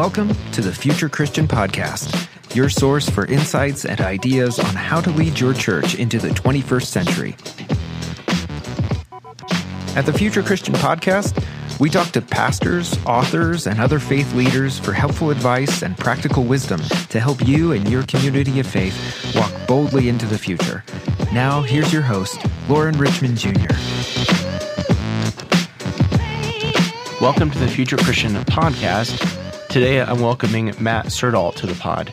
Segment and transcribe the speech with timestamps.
[0.00, 5.10] Welcome to the Future Christian Podcast, your source for insights and ideas on how to
[5.10, 7.36] lead your church into the 21st century.
[9.94, 11.44] At the Future Christian Podcast,
[11.78, 16.80] we talk to pastors, authors, and other faith leaders for helpful advice and practical wisdom
[17.10, 20.82] to help you and your community of faith walk boldly into the future.
[21.30, 23.74] Now, here's your host, Lauren Richmond Jr.
[27.20, 29.39] Welcome to the Future Christian Podcast.
[29.70, 32.12] Today I'm welcoming Matt Syrdal to the pod.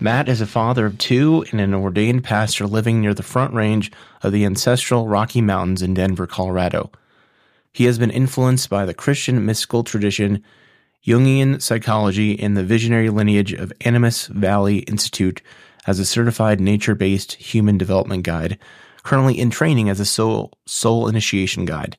[0.00, 3.92] Matt is a father of two and an ordained pastor living near the front range
[4.22, 6.90] of the ancestral Rocky Mountains in Denver, Colorado.
[7.74, 10.42] He has been influenced by the Christian mystical tradition,
[11.06, 15.42] Jungian psychology, and the visionary lineage of Animas Valley Institute
[15.86, 18.58] as a certified nature based human development guide,
[19.02, 21.98] currently in training as a soul, soul initiation guide.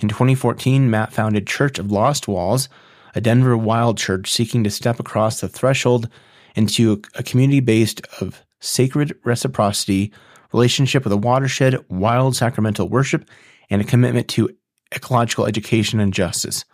[0.00, 2.70] In 2014, Matt founded Church of Lost Walls,
[3.16, 6.08] a Denver wild church seeking to step across the threshold
[6.54, 10.12] into a community based of sacred reciprocity,
[10.52, 13.28] relationship with a watershed, wild sacramental worship,
[13.70, 14.50] and a commitment to
[14.94, 16.66] ecological education and justice.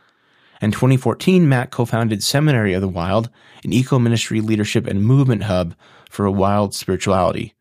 [0.60, 3.30] In 2014, Matt co-founded Seminary of the Wild,
[3.64, 5.76] an eco ministry leadership and movement hub
[6.10, 7.54] for a wild spirituality.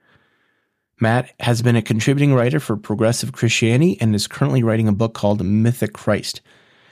[0.99, 5.13] Matt has been a contributing writer for Progressive Christianity and is currently writing a book
[5.13, 6.41] called Mythic Christ.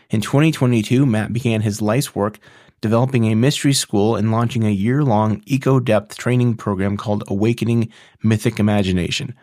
[0.09, 2.39] In 2022, Matt began his life's work
[2.81, 7.91] developing a mystery school and launching a year long eco depth training program called Awakening
[8.23, 9.35] Mythic Imagination.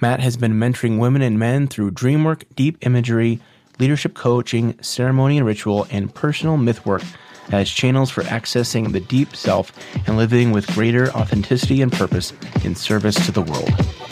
[0.00, 3.40] Matt has been mentoring women and men through dream work, deep imagery,
[3.80, 7.02] leadership coaching, ceremony and ritual, and personal myth work
[7.50, 9.72] as channels for accessing the deep self
[10.06, 12.32] and living with greater authenticity and purpose
[12.62, 14.05] in service to the world.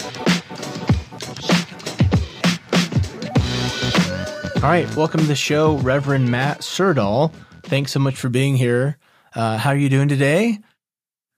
[4.65, 7.34] All right, welcome to the show, Reverend Matt Syrdal.
[7.65, 8.97] Thanks so much for being here.
[9.34, 10.59] Uh, how are you doing today?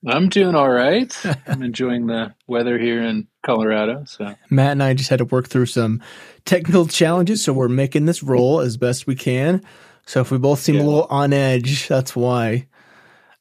[0.07, 1.13] I'm doing all right.
[1.45, 4.05] I'm enjoying the weather here in Colorado.
[4.05, 6.01] So Matt and I just had to work through some
[6.45, 9.61] technical challenges, so we're making this roll as best we can.
[10.05, 10.83] So if we both seem yeah.
[10.83, 12.69] a little on edge, that's why.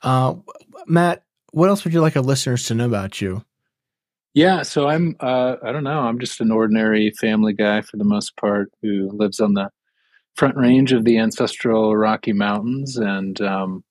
[0.02, 0.34] Uh,
[0.88, 1.22] Matt,
[1.52, 3.44] what else would you like our listeners to know about you?
[4.34, 8.04] Yeah, so I'm uh, I don't know, I'm just an ordinary family guy for the
[8.04, 9.70] most part who lives on the
[10.36, 13.84] front range of the ancestral Rocky Mountains and um,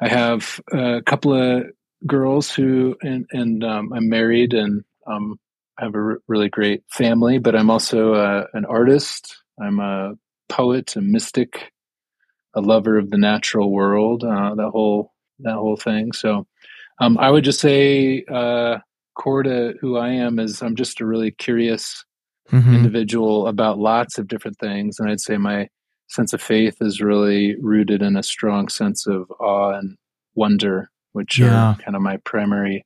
[0.00, 1.64] I have a couple of
[2.06, 5.38] girls who and, and um, I'm married and um,
[5.78, 9.36] I have a r- really great family, but I'm also uh, an artist.
[9.60, 10.14] I'm a
[10.48, 11.72] poet, a mystic,
[12.54, 16.12] a lover of the natural world, uh, that whole that whole thing.
[16.12, 16.46] So
[17.00, 18.78] um, I would just say uh,
[19.14, 22.04] core to who I am is I'm just a really curious
[22.54, 22.74] mm-hmm.
[22.74, 25.68] individual about lots of different things, and I'd say my
[26.08, 29.96] sense of faith is really rooted in a strong sense of awe and
[30.34, 31.70] wonder, which yeah.
[31.70, 32.84] are kind of my primary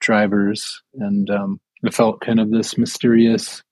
[0.00, 0.82] drivers.
[0.94, 3.62] And um, I felt kind of this mysterious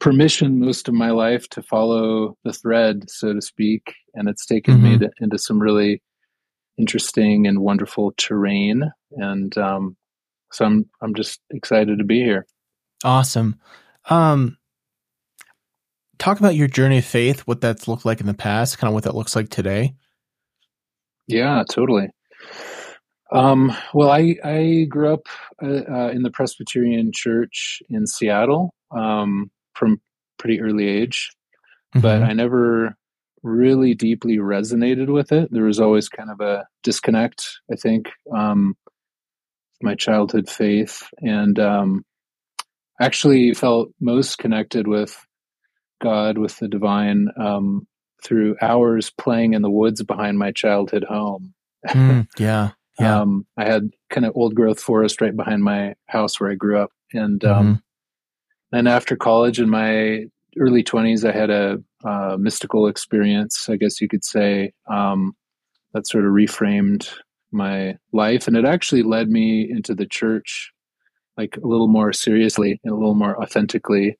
[0.00, 3.94] permission most of my life to follow the thread, so to speak.
[4.14, 4.84] And it's taken mm-hmm.
[4.84, 6.02] me to, into some really
[6.78, 8.90] interesting and wonderful terrain.
[9.12, 9.96] And um,
[10.52, 12.46] so I'm I'm just excited to be here.
[13.02, 13.60] Awesome.
[14.08, 14.58] Um,
[16.18, 18.94] talk about your journey of faith, what that's looked like in the past, kind of
[18.94, 19.94] what that looks like today.
[21.26, 22.08] Yeah, totally.
[23.32, 25.26] Um, well, I I grew up
[25.62, 28.74] uh, uh, in the Presbyterian Church in Seattle.
[28.90, 30.00] Um, from
[30.38, 31.30] pretty early age,
[31.94, 32.00] mm-hmm.
[32.00, 32.96] but I never
[33.42, 35.48] really deeply resonated with it.
[35.50, 38.76] There was always kind of a disconnect, I think, um,
[39.82, 42.04] my childhood faith, and um,
[43.00, 45.16] actually felt most connected with
[46.02, 47.86] God, with the divine, um,
[48.22, 51.54] through hours playing in the woods behind my childhood home.
[51.86, 52.70] Mm, yeah.
[52.98, 53.20] Yeah.
[53.20, 56.78] Um, I had kind of old growth forest right behind my house where I grew
[56.78, 56.90] up.
[57.12, 57.74] And um, mm-hmm.
[58.70, 60.26] then after college in my
[60.58, 65.32] early 20s, I had a uh, mystical experience, I guess you could say, um,
[65.92, 67.08] that sort of reframed
[67.50, 68.46] my life.
[68.46, 70.72] And it actually led me into the church
[71.36, 74.18] like a little more seriously and a little more authentically.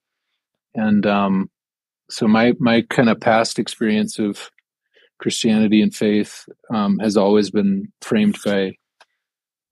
[0.74, 1.50] And um,
[2.10, 4.50] so my my kind of past experience of
[5.18, 8.76] Christianity and faith um, has always been framed by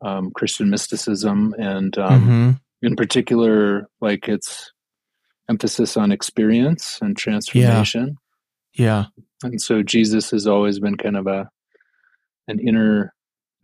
[0.05, 2.51] um, Christian mysticism, and um, mm-hmm.
[2.87, 4.73] in particular, like its
[5.49, 8.17] emphasis on experience and transformation.
[8.75, 9.07] Yeah.
[9.43, 9.49] yeah.
[9.49, 11.51] And so Jesus has always been kind of a
[12.49, 13.13] an inner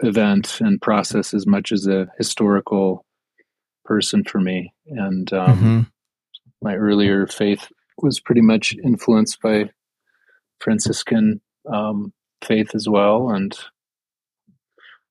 [0.00, 3.04] event and process as much as a historical
[3.88, 4.72] person for me.
[4.86, 5.80] And um, mm-hmm.
[6.62, 7.66] my earlier faith
[8.02, 9.70] was pretty much influenced by
[10.60, 11.40] Franciscan
[11.72, 12.12] um,
[12.44, 13.52] faith as well, and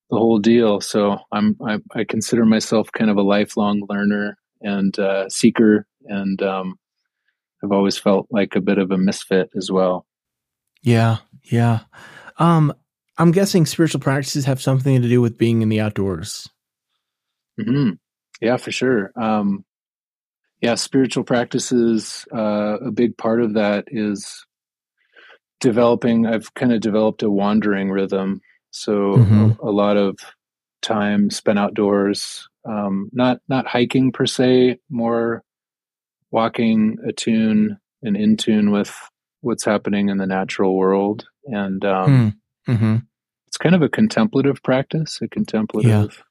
[0.09, 0.79] the whole deal.
[0.79, 6.41] So I'm I, I consider myself kind of a lifelong learner and uh, seeker, and
[6.41, 6.75] um,
[7.63, 10.05] I've always felt like a bit of a misfit as well.
[10.83, 11.79] Yeah, yeah.
[12.37, 12.73] Um,
[13.17, 16.47] I'm guessing spiritual practices have something to do with being in the outdoors.
[17.59, 17.93] Mm-hmm.
[18.41, 19.11] Yeah, for sure.
[19.15, 19.65] Um,
[20.61, 22.25] yeah, spiritual practices.
[22.33, 24.45] Uh, a big part of that is
[25.59, 26.25] developing.
[26.25, 28.41] I've kind of developed a wandering rhythm,
[28.71, 29.51] so mm-hmm.
[29.65, 30.17] a, a, lot of
[30.81, 32.47] time spent outdoors.
[32.67, 35.43] Um, not not hiking per se, more
[36.31, 38.95] walking attune and in tune with
[39.41, 42.31] what's happening in the natural world, and um,
[42.65, 42.71] hmm.
[42.71, 42.95] mm-hmm.
[43.47, 46.23] it's kind of a contemplative practice, a contemplative yeah.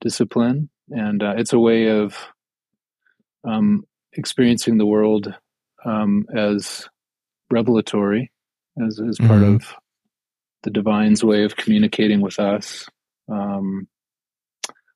[0.00, 2.16] discipline, and uh, it's a way of
[3.44, 5.32] um, experiencing the world
[5.84, 6.88] um, as
[7.50, 8.30] revelatory,
[8.84, 9.54] as, as part mm-hmm.
[9.56, 9.74] of
[10.62, 12.88] the divine's way of communicating with us.
[13.28, 13.88] Um,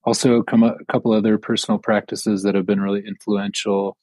[0.05, 3.97] also, come a, a couple other personal practices that have been really influential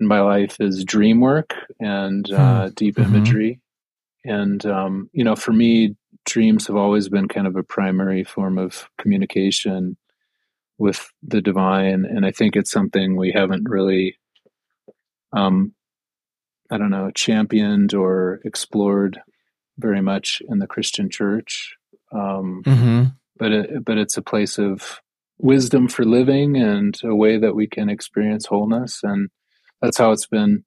[0.00, 2.74] in my life is dream work and uh, hmm.
[2.74, 3.14] deep mm-hmm.
[3.14, 3.60] imagery.
[4.24, 8.58] And, um, you know, for me, dreams have always been kind of a primary form
[8.58, 9.96] of communication
[10.78, 12.04] with the divine.
[12.04, 14.18] And I think it's something we haven't really,
[15.32, 15.74] um,
[16.70, 19.20] I don't know, championed or explored
[19.78, 21.76] very much in the Christian church.
[22.12, 23.04] Um, mm-hmm.
[23.38, 25.00] But it, but it's a place of
[25.38, 29.00] wisdom for living and a way that we can experience wholeness.
[29.02, 29.30] And
[29.80, 30.64] that's how it's been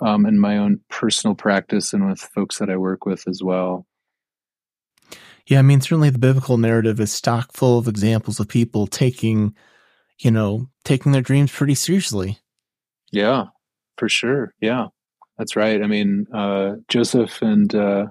[0.00, 3.86] um, in my own personal practice and with folks that I work with as well.
[5.48, 9.54] Yeah, I mean, certainly the biblical narrative is stock full of examples of people taking,
[10.18, 12.38] you know, taking their dreams pretty seriously.
[13.10, 13.46] Yeah,
[13.96, 14.52] for sure.
[14.60, 14.88] Yeah,
[15.38, 15.82] that's right.
[15.82, 18.08] I mean, uh, Joseph and uh,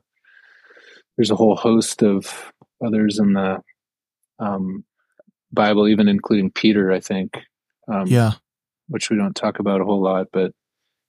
[1.16, 2.52] there's a whole host of
[2.84, 3.62] others in the
[4.40, 4.84] um,
[5.52, 7.38] Bible, even including Peter, I think.
[7.88, 8.32] Um, yeah.
[8.88, 10.54] Which we don't talk about a whole lot, but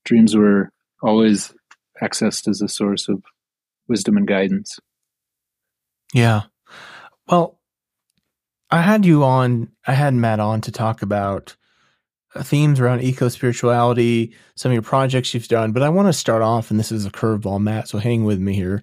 [0.05, 0.73] dreams were
[1.03, 1.55] always
[2.03, 3.23] accessed as a source of
[3.89, 4.79] wisdom and guidance.
[6.15, 6.43] Yeah.
[7.29, 7.59] Well,
[8.71, 11.57] I had you on, I had Matt on to talk about
[12.35, 16.13] uh, themes around eco spirituality, some of your projects you've done, but I want to
[16.13, 18.83] start off, and this is a curveball, Matt, so hang with me here.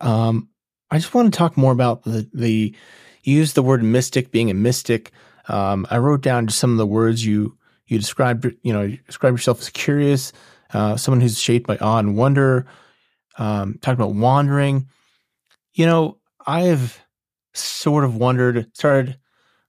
[0.00, 0.48] Um,
[0.90, 2.74] I just want to talk more about the, the
[3.22, 5.12] use the word mystic being a mystic.
[5.48, 8.98] Um, I wrote down just some of the words you, you described, you know, you
[9.06, 10.32] describe yourself as curious,
[10.72, 12.66] uh, someone who's shaped by awe and wonder,
[13.36, 14.88] um, talked about wandering.
[15.74, 17.00] You know, I've
[17.52, 19.18] sort of wondered, started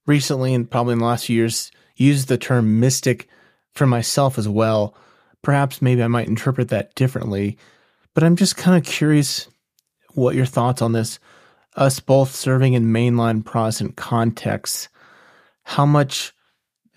[0.06, 3.28] recently and probably in the last few years, used the term mystic
[3.74, 4.96] for myself as well.
[5.42, 7.58] Perhaps maybe I might interpret that differently,
[8.14, 9.48] but I'm just kind of curious
[10.14, 11.20] what your thoughts on this.
[11.76, 14.90] Us both serving in mainline Protestant contexts,
[15.64, 16.34] how much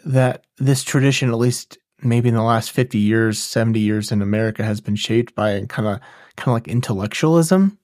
[0.05, 4.65] that this tradition, at least maybe in the last 50 years, 70 years in America,
[4.65, 6.01] has been shaped by kind of
[6.37, 7.79] kind of like intellectualism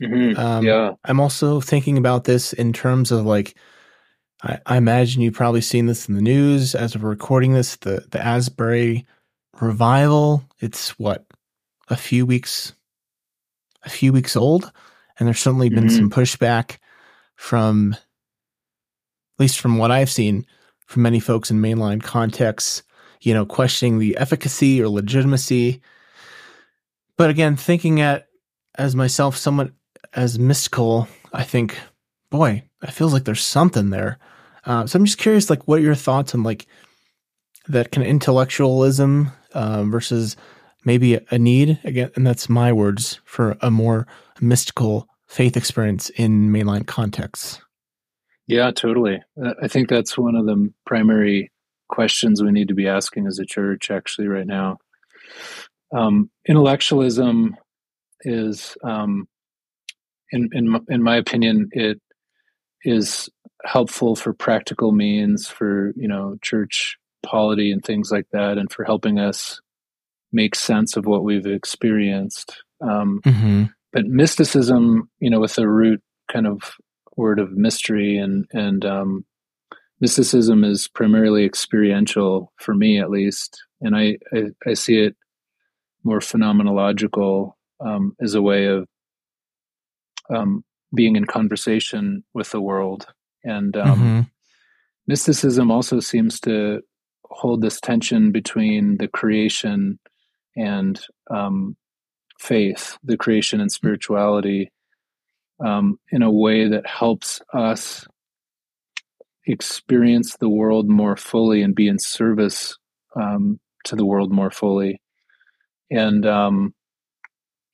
[0.00, 0.38] Mm-hmm.
[0.38, 0.92] Um, yeah.
[1.04, 3.56] I'm also thinking about this in terms of like,
[4.42, 7.76] I, I, imagine you've probably seen this in the news as of recording this.
[7.76, 9.06] The the Asbury
[9.60, 10.44] revival.
[10.60, 11.26] It's what
[11.88, 12.72] a few weeks,
[13.84, 14.72] a few weeks old,
[15.18, 15.96] and there's certainly been mm-hmm.
[15.96, 16.78] some pushback
[17.36, 18.00] from, at
[19.38, 20.46] least from what I've seen,
[20.86, 22.82] from many folks in mainline contexts.
[23.20, 25.80] You know, questioning the efficacy or legitimacy.
[27.16, 28.26] But again, thinking at
[28.74, 29.70] as myself somewhat
[30.14, 31.78] as mystical, I think,
[32.30, 34.18] boy, it feels like there's something there.
[34.64, 36.66] Uh, so I'm just curious, like, what are your thoughts on like
[37.68, 40.36] that kind of intellectualism uh, versus
[40.84, 44.06] maybe a, need again, and that's my words for a more
[44.40, 47.60] mystical faith experience in mainline contexts.
[48.46, 49.22] Yeah, totally.
[49.62, 51.50] I think that's one of the primary
[51.88, 54.78] questions we need to be asking as a church, actually, right now.
[55.94, 57.56] Um, intellectualism
[58.22, 59.28] is um,
[60.32, 62.00] in in in my opinion, it
[62.84, 63.28] is
[63.64, 68.84] helpful for practical means for you know church polity and things like that, and for
[68.84, 69.60] helping us
[70.32, 72.62] make sense of what we've experienced.
[72.80, 73.64] Um, mm-hmm.
[73.92, 76.74] But mysticism, you know, with the root kind of
[77.16, 79.24] word of mystery and and um,
[80.00, 85.14] mysticism is primarily experiential for me, at least, and I I, I see it
[86.04, 88.88] more phenomenological um, as a way of
[90.30, 90.64] um,
[90.94, 93.06] being in conversation with the world.
[93.44, 94.20] And um, mm-hmm.
[95.06, 96.82] mysticism also seems to
[97.24, 99.98] hold this tension between the creation
[100.56, 101.00] and
[101.30, 101.76] um,
[102.38, 104.70] faith, the creation and spirituality.
[105.64, 108.06] um, in a way that helps us
[109.46, 112.76] experience the world more fully and be in service
[113.16, 115.00] um, to the world more fully.
[115.90, 116.74] And um,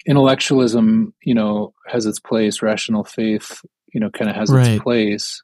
[0.08, 2.62] intellectualism, you know, has its place.
[2.62, 3.60] Rational faith,
[3.92, 4.72] you know, kind of has Right.
[4.72, 5.42] its place.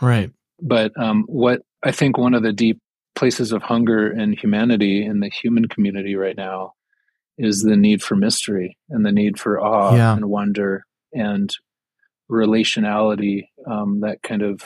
[0.00, 0.30] Right.
[0.60, 2.78] But um, what I think one of the deep
[3.16, 6.72] places of hunger in humanity, in the human community right now,
[7.38, 10.14] is the need for mystery and the need for awe Yeah.
[10.14, 11.50] and wonder and
[12.30, 14.62] relationality, um, that kind of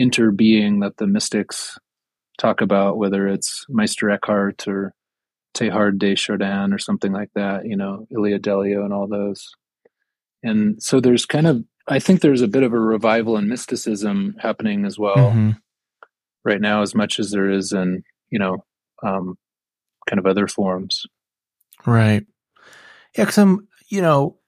[0.00, 1.78] interbeing that the mystics
[2.38, 4.94] talk about, whether it's Meister Eckhart or
[5.54, 9.50] Teilhard de Chardin or something like that, you know, Ilia Delio and all those.
[10.42, 14.36] And so there's kind of, I think there's a bit of a revival in mysticism
[14.40, 15.58] happening as well Mhm.
[16.44, 18.64] right now, as much as there is in, you know,
[19.02, 19.36] um,
[20.08, 21.06] kind of other forms.
[21.86, 22.24] Right.
[23.16, 24.38] Yeah, because I'm, you know,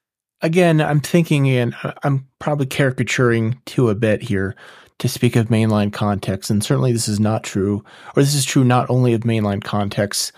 [0.40, 4.54] again, I'm thinking, and I'm probably caricaturing to a bit here
[5.00, 7.84] to speak of mainline context, and certainly this is not true,
[8.16, 10.32] or this is true not only of mainline contexts,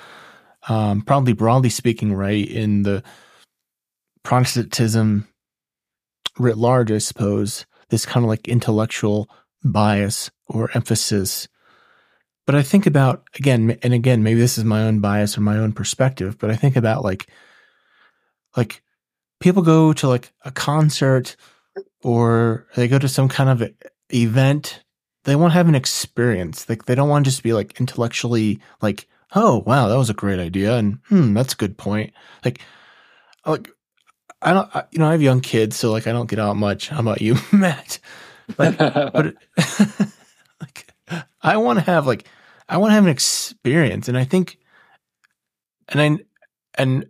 [0.69, 3.03] um, probably broadly speaking, right in the
[4.23, 5.29] Protestantism
[6.39, 9.31] writ large, I suppose, this kind of like intellectual
[9.63, 11.49] bias or emphasis.
[12.47, 15.59] But I think about again, and again, maybe this is my own bias or my
[15.59, 17.29] own perspective, but I think about like,
[18.57, 18.83] like
[19.41, 21.37] people go to like a concert
[22.03, 23.69] or they go to some kind of
[24.13, 24.83] event.
[25.25, 26.69] They want to have an experience.
[26.69, 30.15] Like they don't want to just be like intellectually like, oh wow, that was a
[30.15, 32.13] great idea, and hmm, that's a good point.
[32.45, 32.61] Like,
[33.45, 33.71] like
[34.43, 36.57] I don't, I, you know, I have young kids, so like I don't get out
[36.57, 36.89] much.
[36.89, 37.99] How about you, Matt?
[38.57, 39.35] But but
[40.61, 40.95] like
[41.43, 42.27] I want to have like
[42.69, 44.59] I want to have an experience, and I think,
[45.89, 46.25] and I
[46.75, 47.07] and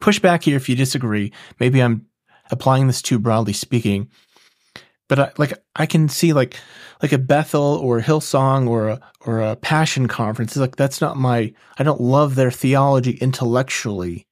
[0.00, 1.32] push back here if you disagree.
[1.60, 2.06] Maybe I'm
[2.50, 4.10] applying this too broadly speaking,
[5.08, 6.56] but I, like I can see like
[7.02, 10.52] like a Bethel or a Hillsong or a or a Passion conference.
[10.52, 11.52] It's like that's not my.
[11.78, 14.26] I don't love their theology intellectually,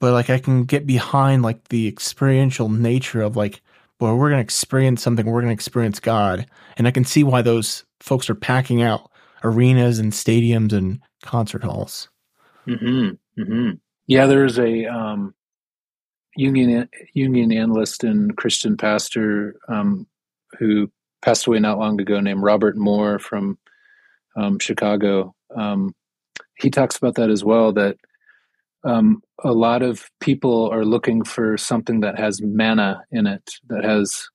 [0.00, 3.62] but like I can get behind like the experiential nature of like
[4.02, 5.26] well, we're to experience something.
[5.26, 6.46] We're to experience God.
[6.76, 9.08] And I can see why those folks are packing out
[9.44, 12.08] arenas and stadiums and concert halls.
[12.66, 13.70] hmm hmm
[14.08, 15.34] Yeah, there's a um,
[16.38, 20.06] Jungian Jungian analyst and Christian pastor um,
[20.58, 20.90] who
[21.22, 23.58] passed away not long ago, named Robert Moore from
[24.36, 25.34] um, Chicago.
[25.54, 25.94] Um,
[26.58, 27.72] he talks about that as well.
[27.72, 27.96] That
[28.84, 33.84] um, a lot of people are looking for something that has manna in it, that
[33.84, 34.28] has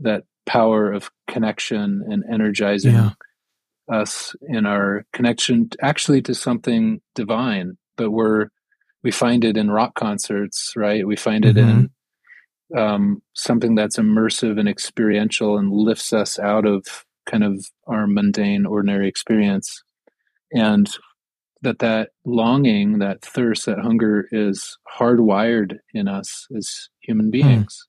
[0.00, 3.10] that power of connection and energizing Yeah.
[3.90, 7.76] us in our connection actually to something divine.
[7.96, 8.48] But we're
[9.04, 11.06] we find it in rock concerts, right?
[11.06, 11.90] We find it in
[12.76, 16.86] um, something that's immersive and experiential and lifts us out of
[17.26, 19.82] kind of our mundane, ordinary experience,
[20.52, 20.88] and
[21.60, 27.86] that that longing, that thirst, that hunger is hardwired in us as human beings.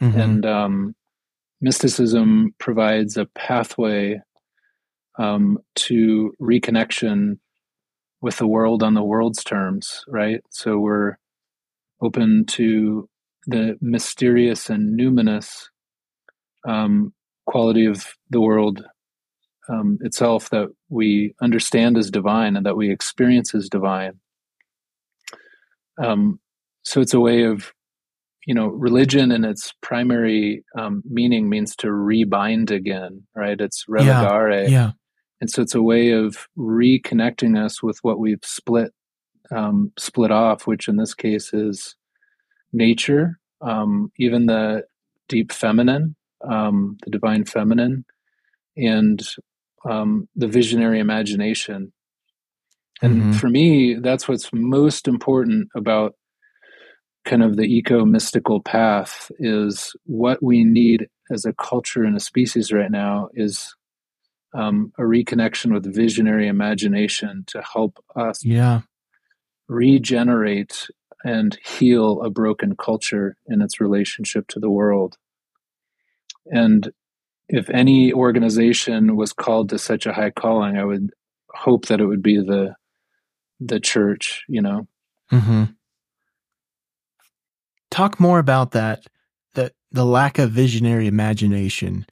[0.00, 0.14] Mhm.
[0.14, 0.94] And um,
[1.60, 4.20] mysticism provides a pathway
[5.18, 7.38] um, to reconnection
[8.20, 10.42] with the world on the world's terms, right?
[10.50, 11.16] So we're
[12.02, 13.08] open to
[13.46, 15.66] the mysterious and numinous
[16.66, 17.12] um,
[17.46, 18.84] quality of the world
[19.68, 24.18] um, itself that we understand as divine and that we experience as divine.
[26.02, 26.40] Um,
[26.84, 27.72] so it's a way of,
[28.46, 33.60] you know, religion in its primary um, meaning means to rebind again, right?
[33.60, 34.68] It's religare.
[34.70, 34.92] yeah.
[35.40, 38.92] And so it's a way of reconnecting us with what we've split
[39.50, 41.96] um, split off, which in this case is
[42.72, 44.84] nature, um, even the
[45.28, 46.14] deep feminine,
[46.46, 48.04] um, the divine feminine,
[48.76, 49.26] and
[49.88, 51.92] um, the visionary imagination.
[53.00, 53.34] And Mhm.
[53.34, 56.14] for me, that's what's most important about
[57.24, 62.20] kind of the eco mystical path is what we need as a culture and a
[62.20, 63.74] species right now is
[64.54, 68.80] um, a reconnection with visionary imagination to help us Yeah.
[69.68, 70.88] regenerate
[71.24, 75.16] and heal a broken culture in its relationship to the world.
[76.46, 76.90] And
[77.48, 81.10] if any organization was called to such a high calling, I would
[81.54, 82.74] hope that it would be the
[83.60, 84.86] the church, you know.
[85.30, 85.64] hmm
[87.90, 89.06] Talk more about that.
[89.54, 92.06] The the lack of visionary imagination.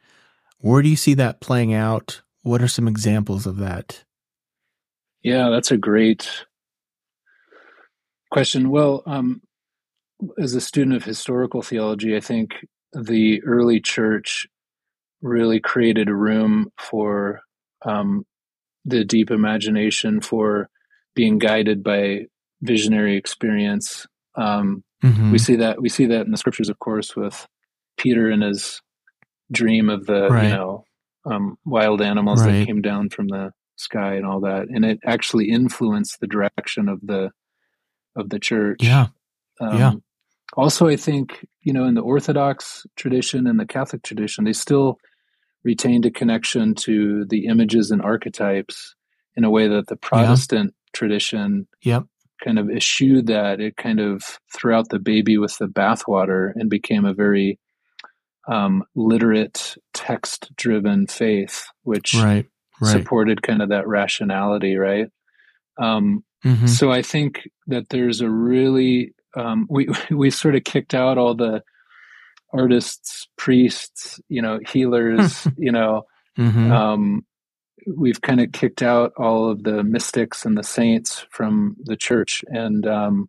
[0.59, 2.23] Where do you see that playing out?
[2.47, 4.05] What are some examples of that?
[5.25, 6.45] Yeah, that's a great
[8.31, 8.71] question.
[8.71, 9.43] Well, um,
[10.39, 14.47] as a student of historical theology, I think the early church
[15.23, 17.41] really created a room for
[17.85, 18.25] um,
[18.85, 20.71] the deep imagination, for
[21.17, 22.27] being guided by
[22.63, 24.07] visionary experience.
[24.37, 25.33] Um, mm-hmm.
[25.33, 27.45] We see that we see that in the scriptures, of course, with
[27.97, 28.81] Peter and his
[29.51, 30.45] dream of the right.
[30.45, 30.86] you know
[31.31, 32.61] um, wild animals right.
[32.61, 36.89] that came down from the sky and all that, and it actually influenced the direction
[36.89, 37.31] of the
[38.17, 38.79] of the church.
[38.81, 39.09] Yeah,
[39.61, 39.93] um, yeah.
[40.57, 44.99] Also, I think you know in the Orthodox tradition and the Catholic tradition, they still
[45.65, 48.95] retained a connection to the images and archetypes
[49.35, 50.91] in a way that the Protestant yeah.
[50.99, 52.05] tradition yep.
[52.43, 53.61] kind of eschewed that.
[53.61, 54.23] It kind of
[54.55, 57.59] threw out the baby with the bathwater and became a very
[58.47, 62.47] um, literate, text driven faith, which right,
[62.81, 62.93] right.
[62.93, 65.09] supported kind of that rationality, right?
[65.79, 66.67] Um, mm-hmm.
[66.67, 71.35] So I think that there's a really, um, we, we sort of kicked out all
[71.35, 71.63] the
[72.53, 76.05] artists, priests, you know, healers, you know,
[76.39, 76.73] mm-hmm.
[76.73, 77.27] um,
[77.97, 82.45] we've kind of kicked out all of the mystics and the saints from the church,
[82.49, 83.29] and um,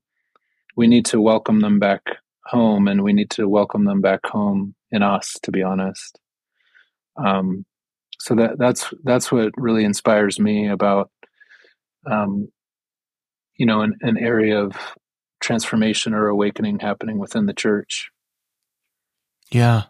[0.75, 2.01] we need to welcome them back
[2.47, 6.19] home, and we need to welcome them back home in us, to be honest.
[7.23, 7.65] Um,
[8.19, 11.11] so that that's that's what really inspires me about,
[12.09, 12.49] um,
[13.57, 14.75] you know, an, an area of
[15.39, 18.09] transformation or awakening happening within the church.
[19.51, 19.83] Yeah.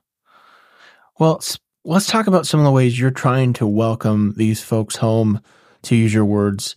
[1.20, 1.42] Well,
[1.84, 5.42] let's talk about some of the ways you're trying to welcome these folks home,
[5.84, 6.76] to use your words.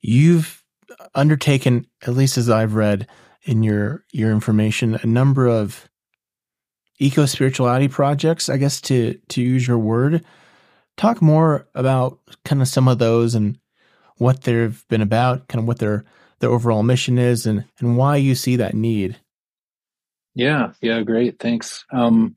[0.00, 0.62] You've
[1.14, 3.06] undertaken, at least as I've read
[3.44, 5.88] in your your information, a number of
[6.98, 10.24] eco spirituality projects, I guess to to use your word.
[10.96, 13.58] Talk more about kind of some of those and
[14.18, 16.04] what they've been about, kind of what their
[16.40, 19.18] their overall mission is and and why you see that need.
[20.34, 21.38] Yeah, yeah, great.
[21.38, 21.84] Thanks.
[21.92, 22.34] Um,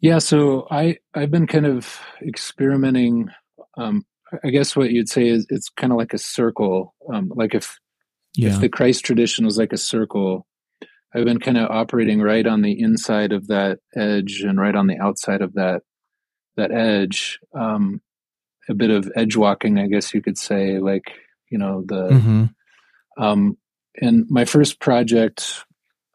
[0.00, 3.30] yeah, so I I've been kind of experimenting.
[3.76, 4.04] Um,
[4.42, 6.94] I guess what you'd say is it's kind of like a circle.
[7.12, 7.78] Um, like if
[8.36, 8.50] yeah.
[8.50, 10.46] if the Christ tradition was like a circle,
[11.14, 14.86] I've been kind of operating right on the inside of that edge and right on
[14.86, 15.82] the outside of that
[16.56, 17.38] that edge.
[17.54, 18.00] Um,
[18.68, 20.78] a bit of edge walking, I guess you could say.
[20.78, 21.04] Like
[21.50, 22.08] you know the.
[22.08, 22.44] Mm-hmm.
[23.16, 23.58] Um,
[24.00, 25.64] and my first project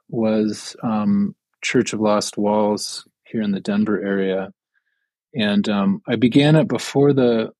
[0.09, 4.51] was um, Church of Lost Walls here in the Denver area,
[5.33, 7.51] and um, I began it before the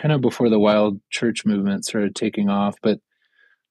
[0.00, 2.76] kind of before the wild church movement started taking off.
[2.80, 3.00] But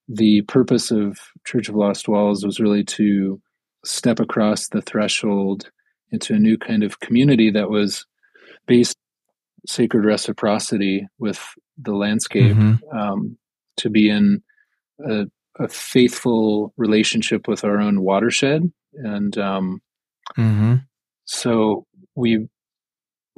[0.08, 3.41] the purpose of Church of Lost Walls was really to
[3.84, 5.70] step across the threshold
[6.12, 8.06] into a new kind of community that was
[8.68, 8.98] based
[9.68, 11.44] sacred reciprocity with
[11.78, 12.98] the landscape mm-hmm.
[12.98, 13.38] um,
[13.78, 14.41] to be in
[15.08, 15.26] a
[15.58, 19.82] a faithful relationship with our own watershed and um,
[20.38, 20.76] mm-hmm.
[21.24, 22.48] so we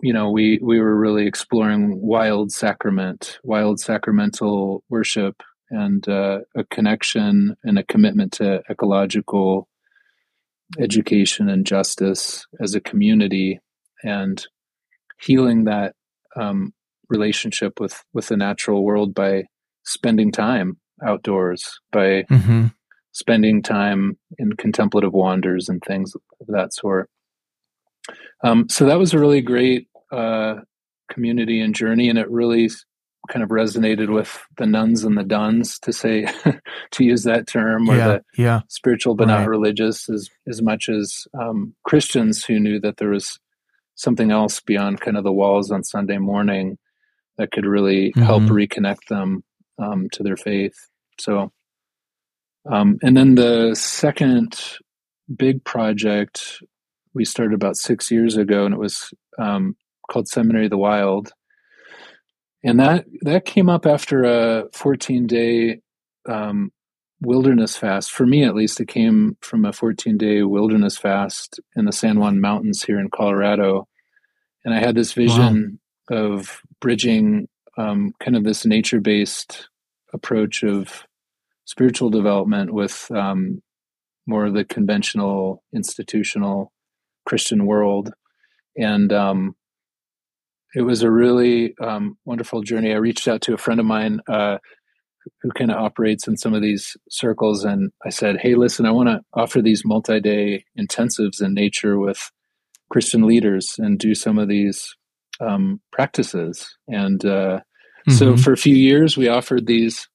[0.01, 6.63] you know we we were really exploring wild sacrament wild sacramental worship and uh, a
[6.65, 9.67] connection and a commitment to ecological
[10.79, 13.59] education and justice as a community
[14.03, 14.45] and
[15.19, 15.93] healing that
[16.35, 16.73] um,
[17.09, 19.43] relationship with with the natural world by
[19.83, 22.67] spending time outdoors by mm-hmm.
[23.11, 27.09] spending time in contemplative wanders and things of that sort.
[28.43, 30.55] Um, so that was a really great uh,
[31.11, 32.69] community and journey, and it really
[33.27, 36.27] kind of resonated with the nones and the dones to say
[36.91, 38.61] to use that term or yeah, the yeah.
[38.67, 39.39] spiritual but right.
[39.39, 43.39] not religious as as much as um, Christians who knew that there was
[43.95, 46.77] something else beyond kind of the walls on Sunday morning
[47.37, 48.21] that could really mm-hmm.
[48.21, 49.43] help reconnect them
[49.79, 50.75] um, to their faith.
[51.19, 51.51] So,
[52.71, 54.59] um, and then the second
[55.35, 56.61] big project
[57.13, 59.75] we started about six years ago, and it was um,
[60.09, 61.31] called Seminary of the Wild,
[62.63, 65.81] and that that came up after a 14 day
[66.27, 66.71] um,
[67.21, 68.11] wilderness fast.
[68.11, 72.19] For me, at least, it came from a 14 day wilderness fast in the San
[72.19, 73.87] Juan Mountains here in Colorado,
[74.65, 76.17] and I had this vision wow.
[76.17, 79.69] of bridging um, kind of this nature based
[80.13, 81.05] approach of
[81.65, 83.61] spiritual development with um,
[84.25, 86.71] more of the conventional institutional
[87.25, 88.11] Christian world.
[88.77, 89.55] And um,
[90.77, 92.93] it was a really um, wonderful journey.
[92.93, 94.59] I reached out to a friend of mine uh,
[95.41, 98.91] who kind of operates in some of these circles, and I said, "Hey, listen, I
[98.91, 102.29] want to offer these multi-day intensives in nature with
[102.91, 104.95] Christian leaders and do some of these
[105.41, 107.61] um, practices." And uh,
[108.07, 108.13] mm-hmm.
[108.13, 110.07] so, for a few years, we offered these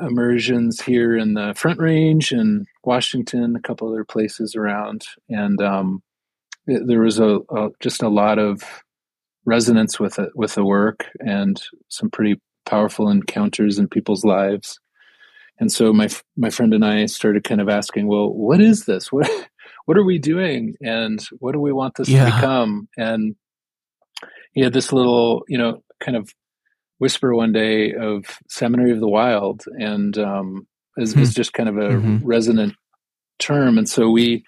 [0.00, 6.02] immersions here in the Front Range and Washington, a couple other places around, and um,
[6.66, 8.62] there was a, a, just a lot of
[9.46, 14.78] resonance with it with the work and some pretty powerful encounters in people's lives.
[15.58, 19.10] And so my my friend and I started kind of asking, well, what is this?
[19.16, 19.30] What
[19.86, 22.28] what are we doing, and what do we want this yeah.
[22.28, 22.88] to become?
[22.96, 23.36] And
[24.52, 26.28] he had this little, you know, kind of
[26.98, 31.20] whisper one day of Seminary of the Wild, and um, is, hmm.
[31.20, 32.26] is just kind of a mm-hmm.
[32.26, 32.74] resonant
[33.38, 33.78] term.
[33.78, 34.44] And so we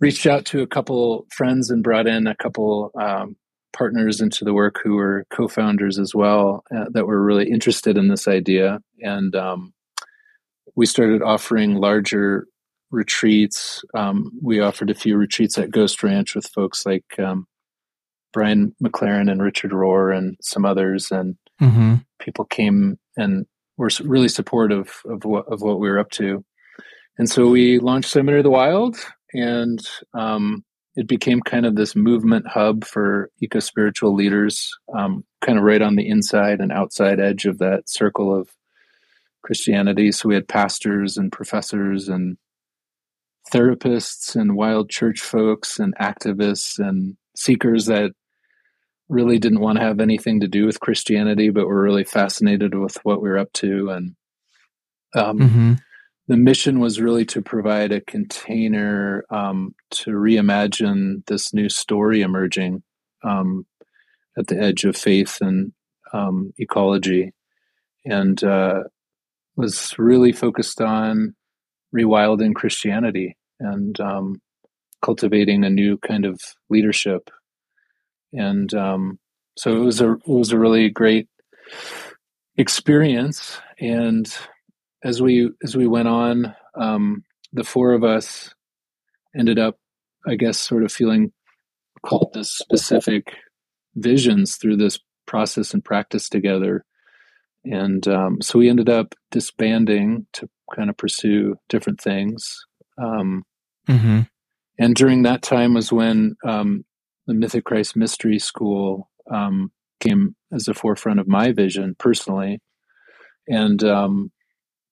[0.00, 3.36] reached out to a couple friends and brought in a couple um,
[3.78, 8.08] partners into the work who were co-founders as well uh, that were really interested in
[8.08, 8.80] this idea.
[9.00, 9.72] And um,
[10.74, 12.46] we started offering larger
[12.90, 13.84] retreats.
[13.94, 17.46] Um, we offered a few retreats at ghost ranch with folks like um,
[18.32, 21.10] brian mclaren and richard rohr and some others.
[21.12, 21.96] And mm-hmm.
[22.18, 26.44] people came and were really supportive of what, of what we were up to.
[27.18, 28.96] And so we launched seminary of the wild
[29.34, 29.80] and
[30.14, 30.64] um,
[30.98, 35.80] it became kind of this movement hub for eco spiritual leaders, um, kind of right
[35.80, 38.50] on the inside and outside edge of that circle of
[39.42, 40.10] Christianity.
[40.10, 42.36] So we had pastors and professors and
[43.54, 48.10] therapists and wild church folks and activists and seekers that
[49.08, 52.98] really didn't want to have anything to do with Christianity, but were really fascinated with
[53.04, 53.90] what we were up to.
[53.90, 54.16] And
[55.14, 55.72] um, mm-hmm
[56.28, 62.82] the mission was really to provide a container um, to reimagine this new story emerging
[63.24, 63.66] um,
[64.38, 65.72] at the edge of faith and
[66.12, 67.32] um, ecology,
[68.04, 68.80] and uh,
[69.56, 71.34] was really focused on
[71.96, 74.40] rewilding Christianity and um,
[75.02, 76.38] cultivating a new kind of
[76.68, 77.30] leadership.
[78.34, 79.18] And um,
[79.56, 81.26] so it was a it was a really great
[82.58, 84.30] experience and
[85.04, 88.54] as we as we went on, um, the four of us
[89.36, 89.76] ended up,
[90.26, 91.32] I guess, sort of feeling
[92.04, 93.34] called to specific
[93.94, 96.84] visions through this process and practice together.
[97.64, 102.64] And um, so we ended up disbanding to kind of pursue different things.
[103.00, 103.44] Um,
[103.88, 104.20] mm-hmm.
[104.78, 106.84] And during that time was when um,
[107.26, 112.60] the Mythic Christ Mystery School um, came as the forefront of my vision personally.
[113.48, 114.30] And um,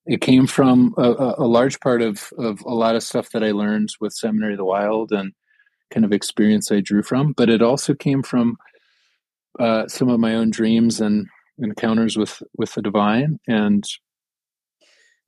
[0.07, 3.51] it came from a, a, large part of, of a lot of stuff that I
[3.51, 5.33] learned with Seminary of the Wild and
[5.90, 8.57] kind of experience I drew from, but it also came from
[9.59, 11.27] uh, some of my own dreams and
[11.59, 13.40] encounters with with the divine.
[13.49, 13.85] And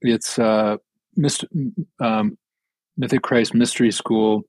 [0.01, 0.77] it's uh,
[1.17, 1.45] Myst-
[2.01, 2.39] um,
[2.97, 4.43] Mythic Christ Mystery School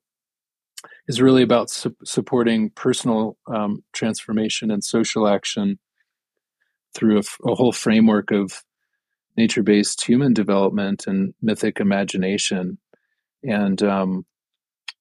[1.08, 5.78] is really about su- supporting personal um, transformation and social action
[6.94, 8.62] through a, f- a whole framework of
[9.36, 12.78] nature based human development and mythic imagination.
[13.42, 14.26] And um,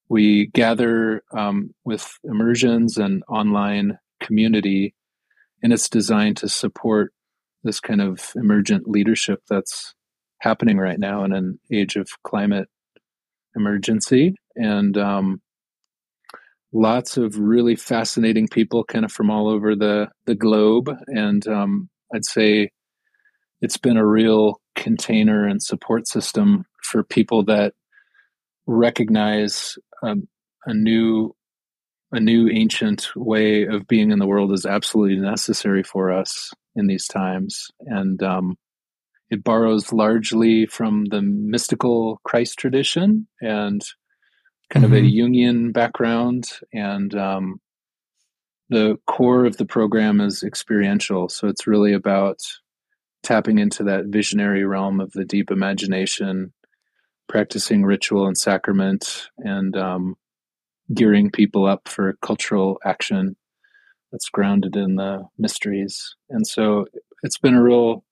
[0.07, 4.95] we gather um, with immersions and online community,
[5.61, 7.11] and it's designed to support
[7.63, 9.93] this kind of emergent leadership that's
[10.39, 12.69] happening right now in an age of climate
[13.55, 14.33] emergency.
[14.55, 15.41] And um,
[16.71, 20.89] lots of really fascinating people kind of from all over the, the globe.
[21.07, 22.69] And um, I'd say
[23.61, 27.73] it's been a real container and support system for people that
[28.65, 30.27] recognize um,
[30.65, 31.35] a new
[32.11, 36.87] a new ancient way of being in the world is absolutely necessary for us in
[36.87, 38.57] these times and um,
[39.29, 43.83] it borrows largely from the mystical christ tradition and
[44.69, 44.93] kind mm-hmm.
[44.93, 45.33] of a mm-hmm.
[45.33, 47.59] jungian background and um,
[48.69, 52.39] the core of the program is experiential so it's really about
[53.23, 56.53] tapping into that visionary realm of the deep imagination,
[57.27, 60.15] practicing ritual and sacrament, and um,
[60.93, 63.35] gearing people up for cultural action
[64.11, 66.15] that's grounded in the mysteries.
[66.29, 66.85] And so
[67.23, 68.03] it's been a real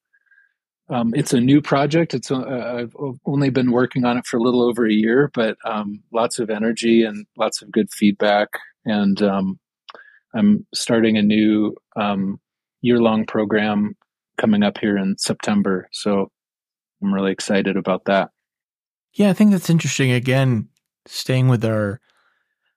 [0.90, 2.14] um, it's a new project.
[2.14, 5.58] It's uh, I've only been working on it for a little over a year, but
[5.66, 8.48] um, lots of energy and lots of good feedback.
[8.86, 9.60] And um,
[10.34, 12.40] I'm starting a new um,
[12.82, 13.98] year long program
[14.38, 15.88] coming up here in September.
[15.92, 16.32] So
[17.02, 18.30] I'm really excited about that.
[19.14, 20.12] Yeah, I think that's interesting.
[20.12, 20.70] Again,
[21.06, 22.00] staying with our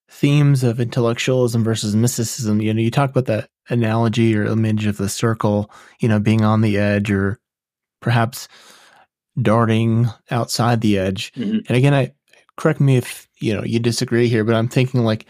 [0.08, 4.96] themes of intellectualism versus mysticism, you know, you talk about that analogy or image of
[4.96, 5.70] the circle,
[6.00, 7.38] you know, being on the edge or
[8.00, 8.48] perhaps
[9.40, 11.32] darting outside the edge.
[11.34, 11.58] Mm-hmm.
[11.68, 12.12] And again, I
[12.56, 15.26] correct me if, you know, you disagree here, but I'm thinking like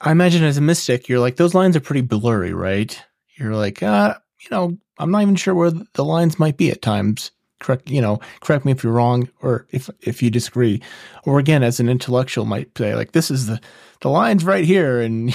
[0.00, 3.00] I imagine as a mystic, you're like those lines are pretty blurry, right?
[3.36, 6.82] You're like, ah, you know, I'm not even sure where the lines might be at
[6.82, 7.30] times.
[7.60, 10.82] Correct, you know, correct me if you're wrong or if if you disagree.
[11.24, 13.60] Or again, as an intellectual might say, like this is the
[14.00, 15.28] the lines right here, and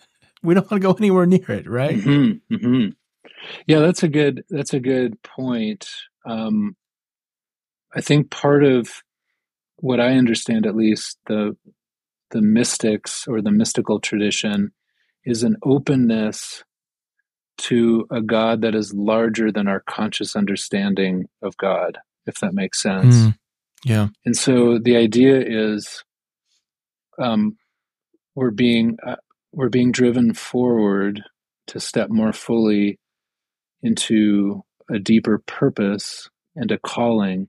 [0.42, 1.96] we don't want to go anywhere near it, right?
[1.96, 2.88] Mm-hmm, mm-hmm.
[3.66, 5.88] Yeah, that's a good that's a good point.
[6.24, 6.74] Um,
[7.94, 9.02] I think part of
[9.76, 11.56] what I understand, at least the
[12.30, 14.72] the mystics or the mystical tradition,
[15.24, 16.64] is an openness
[17.58, 22.80] to a God that is larger than our conscious understanding of God, if that makes
[22.80, 23.16] sense.
[23.16, 23.38] Mm,
[23.84, 24.08] yeah.
[24.24, 26.04] And so the idea is
[27.20, 27.56] um,
[28.34, 29.16] we're being uh,
[29.52, 31.22] we're being driven forward
[31.68, 32.98] to step more fully
[33.82, 37.48] into a deeper purpose and a calling.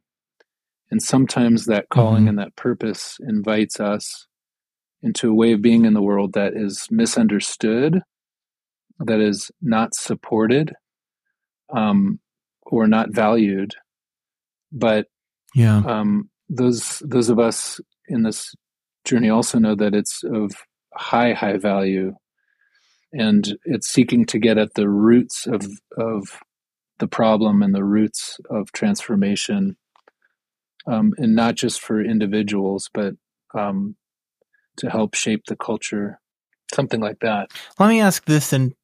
[0.92, 2.30] And sometimes that calling mm-hmm.
[2.30, 4.28] and that purpose invites us
[5.02, 8.02] into a way of being in the world that is misunderstood,
[9.00, 10.74] that is not supported,
[11.72, 12.20] um,
[12.64, 13.76] or not valued.
[14.72, 15.08] But
[15.56, 18.54] yeah, um, those those of us in this
[19.06, 20.52] journey also know that it's of
[20.94, 22.16] high high value
[23.12, 25.66] and it's seeking to get at the roots of
[25.98, 26.40] of
[27.00, 29.78] the problem and the roots of transformation,
[30.86, 33.14] um, and not just for individuals, but
[33.56, 33.96] um,
[34.78, 36.20] to help shape the culture,
[36.74, 37.50] something like that.
[37.80, 38.76] Let me ask this, and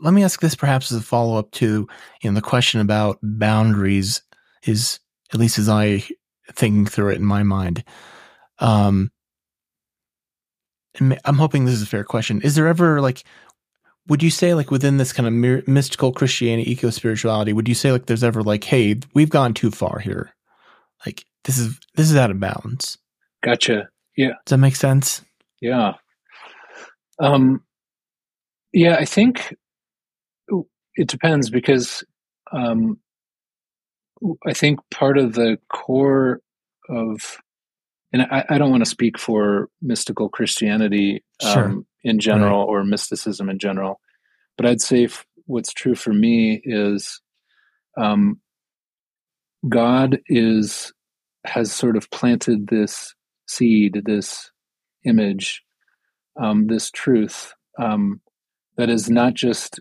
[0.00, 1.86] let me ask this perhaps as a follow up to
[2.22, 4.22] you know the question about boundaries
[4.64, 5.00] is
[5.32, 6.04] at least as I
[6.52, 7.84] thinking through it in my mind.
[8.58, 9.10] Um,
[10.98, 12.42] I'm hoping this is a fair question.
[12.42, 13.24] Is there ever like
[14.08, 17.92] would you say like within this kind of mystical Christianity, eco spirituality, would you say
[17.92, 20.34] like there's ever like, hey, we've gone too far here,
[21.06, 22.98] like this is this is out of bounds?
[23.42, 23.88] Gotcha.
[24.16, 24.32] Yeah.
[24.44, 25.22] Does that make sense?
[25.60, 25.94] Yeah.
[27.20, 27.62] Um.
[28.72, 29.54] Yeah, I think
[31.00, 32.04] it depends because
[32.52, 32.98] um,
[34.46, 36.42] I think part of the core
[36.90, 37.38] of,
[38.12, 41.64] and I, I don't want to speak for mystical Christianity sure.
[41.64, 42.68] um, in general right.
[42.68, 43.98] or mysticism in general.
[44.58, 47.22] But I'd say f- what's true for me is
[47.96, 48.38] um,
[49.66, 50.92] God is
[51.46, 53.14] has sort of planted this
[53.48, 54.50] seed, this
[55.06, 55.62] image,
[56.38, 58.20] um, this truth um,
[58.76, 59.80] that is not just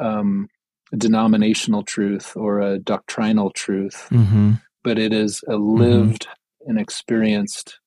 [0.00, 0.48] um,
[0.92, 4.52] a denominational truth or a doctrinal truth, mm-hmm.
[4.82, 6.70] but it is a lived mm-hmm.
[6.70, 7.80] and experienced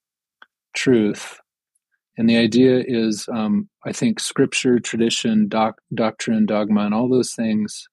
[0.75, 1.41] truth
[2.17, 7.33] and the idea is, um, I think, scripture, tradition, doc, doctrine, dogma, and all those
[7.33, 7.87] things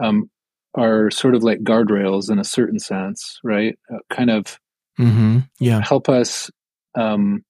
[0.00, 0.30] um,
[0.74, 3.78] are sort of like guardrails in a certain sense, right?
[3.92, 4.60] Uh, kind of
[4.98, 5.38] mm-hmm.
[5.58, 5.80] yeah.
[5.80, 6.50] help us,
[6.94, 7.44] um,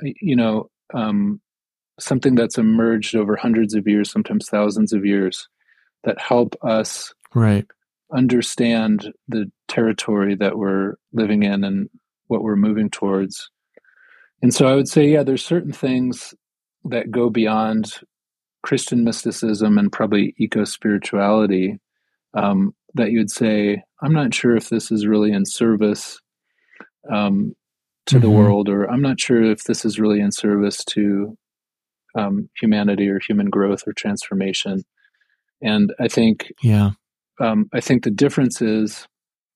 [0.00, 1.40] you know, um,
[2.00, 5.48] something that's emerged over hundreds of years, sometimes thousands of years,
[6.04, 7.66] that help us right
[8.12, 11.88] understand the territory that we're living in and
[12.26, 13.50] what we're moving towards
[14.42, 16.34] and so I would say, yeah, there's certain things
[16.84, 18.00] that go beyond
[18.62, 21.78] Christian mysticism and probably eco spirituality
[22.34, 26.20] um, that you'd say, I'm not sure if this is really in service
[27.12, 27.54] um,
[28.06, 28.22] to mm-hmm.
[28.22, 31.36] the world, or I'm not sure if this is really in service to
[32.14, 34.82] um, humanity or human growth or transformation.
[35.62, 36.90] And I think, yeah,
[37.40, 39.06] um, I think the difference is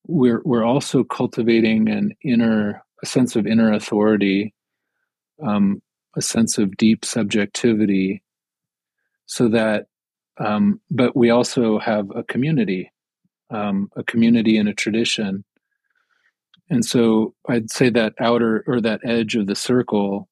[0.06, 4.54] we're we're also cultivating an inner a sense of inner authority
[5.42, 5.82] um,
[6.16, 8.22] a sense of deep subjectivity
[9.26, 9.86] so that
[10.38, 12.90] um, but we also have a community
[13.50, 15.44] um, a community and a tradition
[16.70, 20.28] and so i'd say that outer or that edge of the circle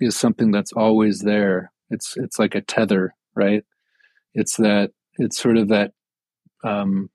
[0.00, 3.64] is something that's always there it's it's like a tether right
[4.34, 5.92] it's that it's sort of that
[6.64, 7.08] um,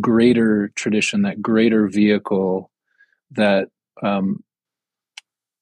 [0.00, 2.70] greater tradition that greater vehicle
[3.32, 3.68] that
[4.02, 4.42] um,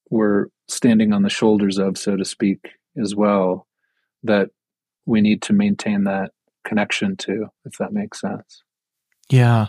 [0.09, 2.69] we're standing on the shoulders of, so to speak,
[3.01, 3.67] as well,
[4.23, 4.49] that
[5.05, 6.31] we need to maintain that
[6.65, 8.63] connection to, if that makes sense.
[9.29, 9.67] Yeah.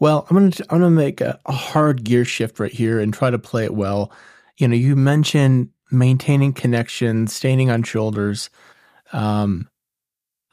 [0.00, 3.30] Well, I'm gonna I'm gonna make a, a hard gear shift right here and try
[3.30, 4.12] to play it well.
[4.56, 8.50] You know, you mentioned maintaining connection, standing on shoulders.
[9.12, 9.68] Um,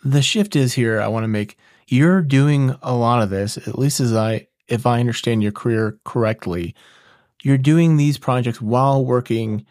[0.03, 1.01] the shift is here.
[1.01, 1.57] I want to make.
[1.87, 5.99] You're doing a lot of this, at least as I, if I understand your career
[6.03, 6.75] correctly
[7.45, 9.67] you're doing these projects while working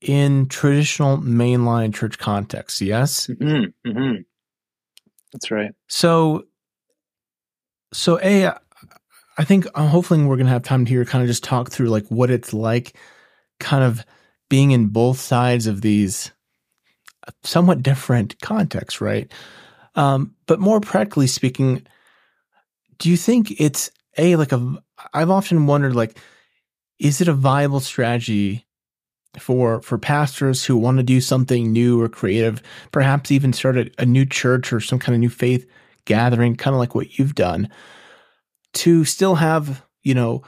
[0.00, 3.26] in traditional mainline church contexts, yes?
[3.26, 4.22] Mm-hmm, mm-hmm.
[5.30, 5.72] That's right.
[5.88, 6.44] So,
[7.92, 8.58] so a,
[9.36, 11.70] I think uh, hopefully we're going to have time here to kind of just talk
[11.70, 12.96] through like what it's like,
[13.60, 14.06] kind of
[14.52, 16.30] being in both sides of these
[17.42, 19.32] somewhat different contexts, right?
[19.94, 21.86] Um, but more practically speaking,
[22.98, 24.82] do you think it's a like a?
[25.14, 26.18] I've often wondered like,
[26.98, 28.66] is it a viable strategy
[29.38, 33.90] for for pastors who want to do something new or creative, perhaps even start a,
[33.96, 35.66] a new church or some kind of new faith
[36.04, 37.70] gathering, kind of like what you've done,
[38.74, 40.42] to still have you know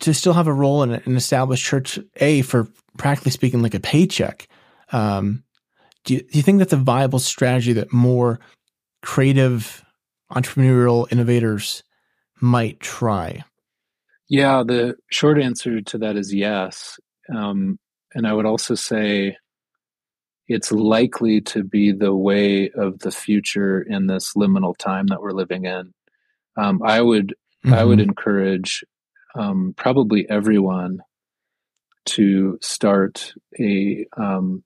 [0.00, 3.80] to still have a role in an established church, a for practically speaking, like a
[3.80, 4.48] paycheck.
[4.92, 5.42] Um,
[6.04, 8.38] do you, do you think that's a viable strategy that more
[9.02, 9.84] creative
[10.32, 11.82] entrepreneurial innovators
[12.40, 13.42] might try?
[14.28, 16.98] Yeah, the short answer to that is yes.
[17.34, 17.78] Um,
[18.14, 19.36] and I would also say
[20.48, 25.32] it's likely to be the way of the future in this liminal time that we're
[25.32, 25.92] living in.
[26.56, 27.74] Um, I would mm-hmm.
[27.74, 28.10] I would mm-hmm.
[28.10, 28.84] encourage
[29.36, 31.00] um, probably everyone
[32.06, 34.62] to start a um,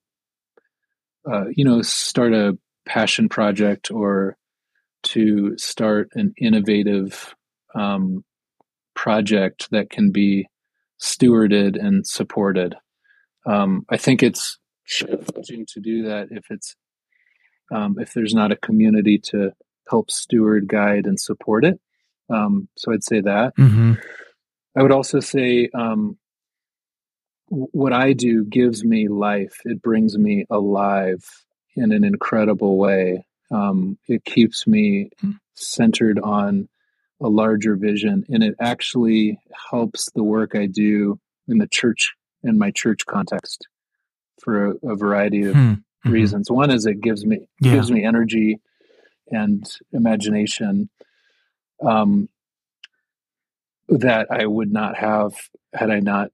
[1.31, 4.37] uh, you know start a passion project or
[5.03, 7.35] to start an innovative
[7.75, 8.25] um,
[8.95, 10.47] project that can be
[11.01, 12.75] stewarded and supported.
[13.47, 16.77] Um, I think it's challenging to do that if it's
[17.73, 19.53] um, if there's not a community to
[19.89, 21.81] help steward, guide, and support it.
[22.29, 23.57] Um, so I'd say that.
[23.57, 23.95] Mm-hmm.
[24.77, 26.17] I would also say um,
[27.49, 29.61] what I do gives me life.
[29.65, 31.25] It brings me alive
[31.75, 33.27] in an incredible way.
[33.51, 35.33] Um, it keeps me hmm.
[35.55, 36.69] centered on
[37.21, 39.39] a larger vision, and it actually
[39.71, 43.67] helps the work I do in the church in my church context
[44.41, 45.61] for a, a variety of hmm.
[45.61, 46.11] mm-hmm.
[46.11, 46.51] reasons.
[46.51, 47.75] One is it gives me yeah.
[47.75, 48.61] gives me energy
[49.29, 50.89] and imagination.
[51.83, 52.29] Um,
[53.91, 55.35] that I would not have
[55.75, 56.31] had I not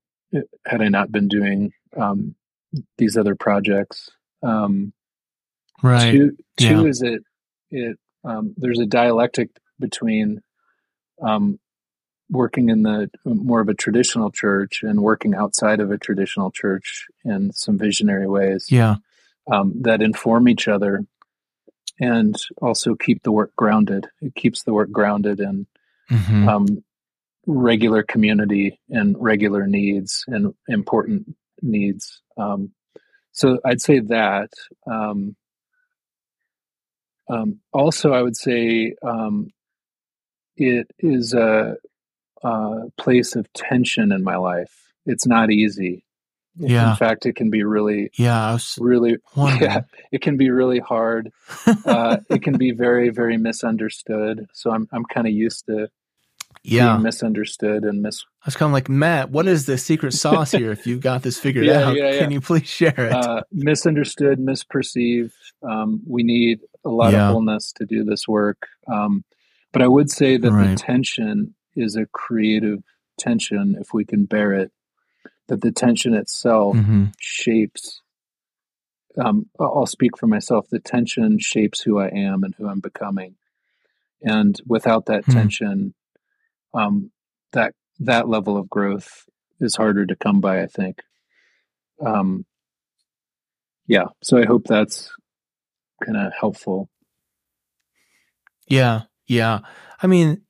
[0.65, 2.35] had I not been doing um,
[2.99, 4.11] these other projects.
[4.43, 4.93] Um,
[5.83, 6.13] right.
[6.13, 6.85] Two, two yeah.
[6.85, 7.23] is it
[7.71, 10.43] it um, there's a dialectic between
[11.23, 11.59] um,
[12.29, 17.07] working in the more of a traditional church and working outside of a traditional church
[17.25, 18.67] in some visionary ways.
[18.71, 18.97] Yeah.
[19.51, 21.07] Um, that inform each other
[22.01, 24.09] and also keep the work grounded.
[24.21, 25.67] It keeps the work grounded and
[26.11, 26.49] mm-hmm.
[26.49, 26.85] um,
[27.47, 32.21] regular community and regular needs and important needs.
[32.37, 32.73] Um,
[33.33, 34.51] so I'd say that.
[34.87, 35.37] Um,
[37.29, 39.51] um, also, I would say um,
[40.57, 41.77] it is a,
[42.43, 44.93] a, place of tension in my life.
[45.07, 46.05] It's not easy.
[46.59, 46.91] Yeah.
[46.91, 49.71] In fact, it can be really, yeah, really, wondering.
[49.71, 49.81] yeah,
[50.11, 51.31] it can be really hard.
[51.85, 54.47] uh, it can be very, very misunderstood.
[54.55, 55.89] So I'm, I'm kind of used to
[56.63, 56.97] yeah.
[56.97, 58.25] misunderstood and mis.
[58.43, 59.31] I was kind of like Matt.
[59.31, 60.73] What is the secret sauce here?
[60.73, 62.19] if you've got this figured yeah, out, yeah, yeah.
[62.19, 63.13] can you please share it?
[63.13, 65.33] Uh, misunderstood, misperceived.
[65.63, 68.69] Um, we need a lot of wholeness to do this work.
[68.91, 69.25] Um,
[69.73, 70.71] but I would say that right.
[70.71, 72.83] the tension is a creative
[73.19, 74.73] tension if we can bear it.
[75.49, 77.07] That the tension itself mm-hmm.
[77.21, 78.03] shapes.
[79.23, 80.67] Um, I'll speak for myself.
[80.71, 83.37] The tension shapes who I am and who I'm becoming.
[84.23, 85.33] And without that hmm.
[85.33, 85.95] tension,
[86.77, 87.11] um,
[87.53, 89.25] that that level of growth
[89.61, 90.63] is harder to come by.
[90.63, 91.01] I think.
[92.05, 92.45] Um,
[93.87, 95.11] yeah, so I hope that's
[96.05, 96.89] kind of helpful.
[98.69, 99.61] Yeah, yeah.
[100.03, 100.43] I mean,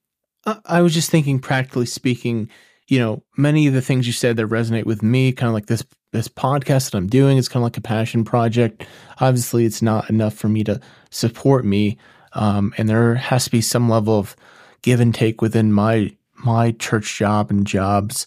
[0.65, 2.49] I was just thinking, practically speaking,
[2.89, 5.67] you know, many of the things you said that resonate with me, kind of like
[5.67, 8.87] this this podcast that I'm doing, it's kind of like a passion project.
[9.21, 11.99] Obviously, it's not enough for me to support me,
[12.33, 14.37] um, and there has to be some level of
[14.83, 18.27] give and take within my my church job and jobs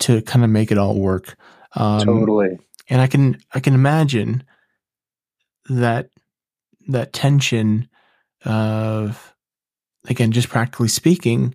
[0.00, 1.36] to kind of make it all work.
[1.74, 2.58] Um, totally.
[2.88, 4.44] And I can I can imagine
[5.68, 6.10] that
[6.88, 7.88] that tension
[8.44, 9.34] of
[10.08, 11.54] again just practically speaking,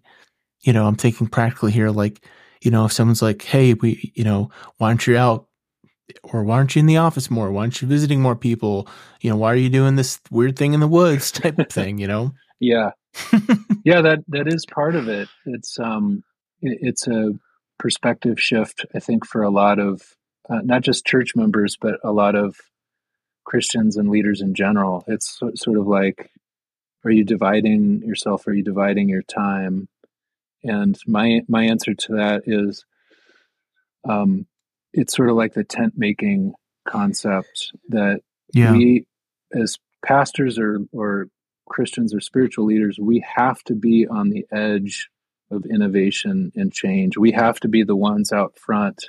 [0.62, 2.26] you know, I'm thinking practically here like,
[2.62, 5.48] you know, if someone's like, "Hey, we, you know, why aren't you out
[6.24, 7.52] or why aren't you in the office more?
[7.52, 8.88] Why aren't you visiting more people?
[9.22, 12.00] You know, why are you doing this weird thing in the woods type of thing,
[12.00, 12.92] you know?" Yeah.
[13.90, 15.30] yeah, that that is part of it.
[15.48, 16.24] It's um,
[16.62, 17.34] it, it's a
[17.80, 20.04] perspective shift, I think, for a lot of
[20.48, 22.56] uh, not just church members, but a lot of
[23.46, 25.04] Christians and leaders in general.
[25.08, 26.30] It's so, sort of like,
[27.04, 28.46] are you dividing yourself?
[28.46, 29.90] Are you dividing your time?
[30.64, 32.86] And my my answer to that is,
[34.08, 34.46] um,
[34.94, 36.54] it's sort of like the tent making
[36.88, 38.22] concept that
[38.54, 38.72] yeah.
[38.72, 39.08] we
[39.52, 41.26] as pastors or or
[41.70, 45.10] Christians or spiritual leaders, we have to be on the edge
[45.52, 47.18] of innovation and change.
[47.18, 49.06] We have to be the ones out front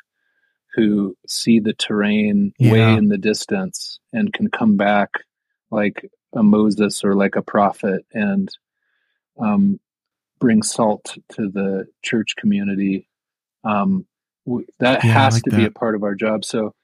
[0.74, 2.72] who see the terrain yeah.
[2.72, 5.10] way in the distance and can come back
[5.70, 8.48] like a Moses or like a prophet and
[9.38, 9.80] um,
[10.38, 13.08] bring salt to the church community.
[13.64, 14.06] Um,
[14.46, 16.44] w- that Yeah, has like to be a part of our job.
[16.44, 16.74] So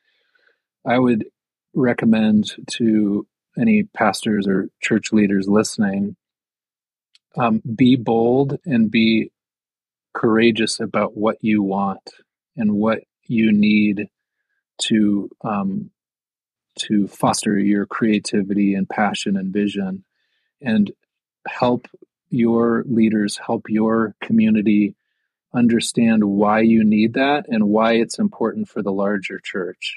[0.84, 1.26] I would
[1.74, 3.26] recommend to
[3.58, 6.16] any pastors or church leaders listening
[7.36, 9.30] um, be bold and be
[10.14, 12.10] courageous about what you want
[12.56, 14.08] and what you need
[14.78, 15.90] to um,
[16.78, 20.04] to foster your creativity and passion and vision
[20.60, 20.90] and
[21.46, 21.88] help
[22.28, 24.94] your leaders help your community
[25.54, 29.96] understand why you need that and why it's important for the larger church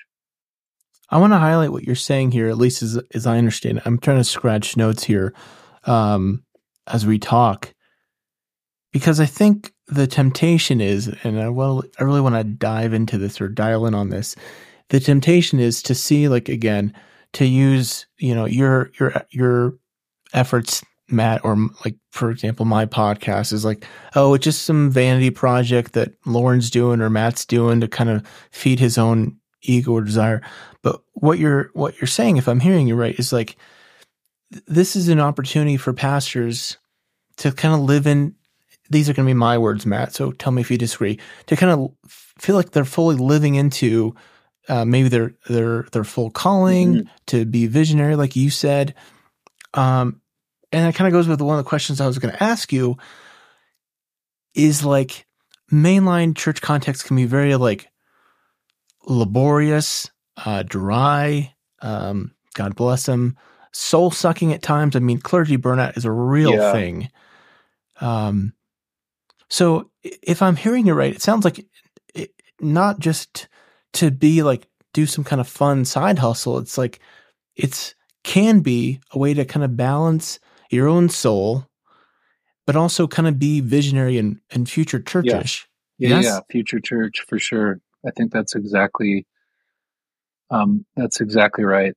[1.11, 3.83] I want to highlight what you're saying here, at least as, as I understand it.
[3.85, 5.33] I'm trying to scratch notes here
[5.85, 6.43] um,
[6.87, 7.73] as we talk,
[8.91, 13.17] because I think the temptation is, and I will, I really want to dive into
[13.17, 14.35] this or dial in on this.
[14.89, 16.93] The temptation is to see, like again,
[17.33, 19.73] to use, you know, your your your
[20.33, 21.55] efforts, Matt, or
[21.85, 23.85] like for example, my podcast is like,
[24.15, 28.25] oh, it's just some vanity project that Lauren's doing or Matt's doing to kind of
[28.51, 30.41] feed his own ego or desire.
[30.81, 33.57] But what you're what you're saying, if I'm hearing you right, is like
[34.67, 36.77] this is an opportunity for pastors
[37.37, 38.35] to kind of live in.
[38.89, 40.13] These are going to be my words, Matt.
[40.13, 41.19] So tell me if you disagree.
[41.47, 41.91] To kind of
[42.39, 44.15] feel like they're fully living into
[44.67, 47.07] uh, maybe their their their full calling Mhm.
[47.27, 48.95] to be visionary, like you said.
[49.75, 50.21] Um,
[50.71, 52.73] and that kind of goes with one of the questions I was going to ask
[52.73, 52.97] you.
[54.55, 55.27] Is like
[55.71, 57.87] mainline church context can be very like
[59.05, 60.09] laborious,
[60.45, 61.53] uh, dry.
[61.81, 63.37] Um, God bless them.
[63.71, 64.95] Soul sucking at times.
[64.95, 66.71] I mean, clergy burnout is a real Yeah.
[66.71, 67.09] thing.
[68.01, 68.53] Um,
[69.49, 71.65] so if I'm hearing you right, it sounds like
[72.13, 73.47] it, not just
[73.93, 76.57] to be like do some kind of fun side hustle.
[76.59, 76.99] It's like
[77.55, 80.39] it's can be a way to kind of balance
[80.69, 81.65] your own soul,
[82.67, 85.67] but also kind of be visionary and, and future churchish.
[85.97, 86.25] Yeah, Yes?
[86.25, 87.79] yeah, future church for sure.
[88.05, 89.25] I think that's exactly
[90.51, 91.93] um, that's exactly right.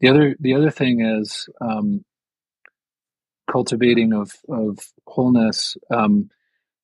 [0.00, 2.04] The other the other thing is um,
[3.50, 5.76] cultivating of of wholeness.
[5.90, 6.30] Um,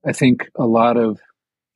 [0.07, 1.20] I think a lot of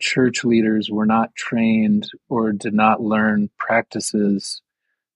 [0.01, 4.63] church leaders were not trained or did not learn practices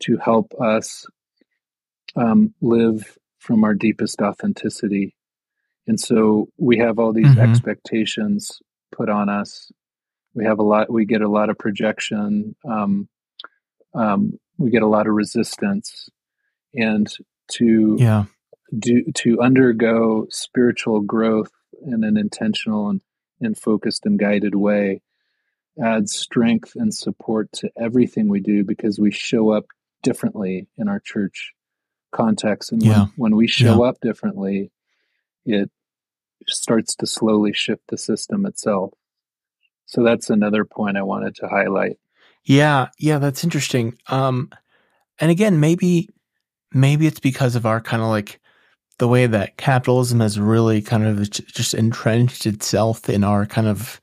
[0.00, 1.06] to help us
[2.16, 5.14] um, live from our deepest authenticity.
[5.86, 7.42] And so we have all these Mhm.
[7.42, 8.60] expectations
[8.92, 9.70] put on us.
[10.34, 10.90] We have a lot.
[10.92, 12.54] We get a lot of projection.
[12.68, 13.08] Um,
[13.94, 16.08] um, we get a lot of resistance,
[16.74, 17.08] and
[17.52, 18.24] to Yeah.
[18.78, 21.50] do to undergo spiritual growth
[21.82, 23.00] in an intentional and,
[23.40, 25.02] and focused and guided way
[25.82, 29.64] adds strength and support to everything we do because we show up
[30.02, 31.52] differently in our church
[32.12, 32.98] context and Yeah.
[33.16, 34.70] when, when we show up differently
[35.46, 35.70] it
[36.48, 38.92] starts to slowly shift the system itself
[39.90, 41.96] so that's another point i wanted to highlight
[42.44, 43.98] Yeah, yeah, that's interesting.
[44.08, 44.48] Um,
[45.20, 46.08] and again, maybe,
[46.72, 48.40] maybe it's because of our kind of like
[48.98, 54.00] the way that capitalism has really kind of just entrenched itself in our kind of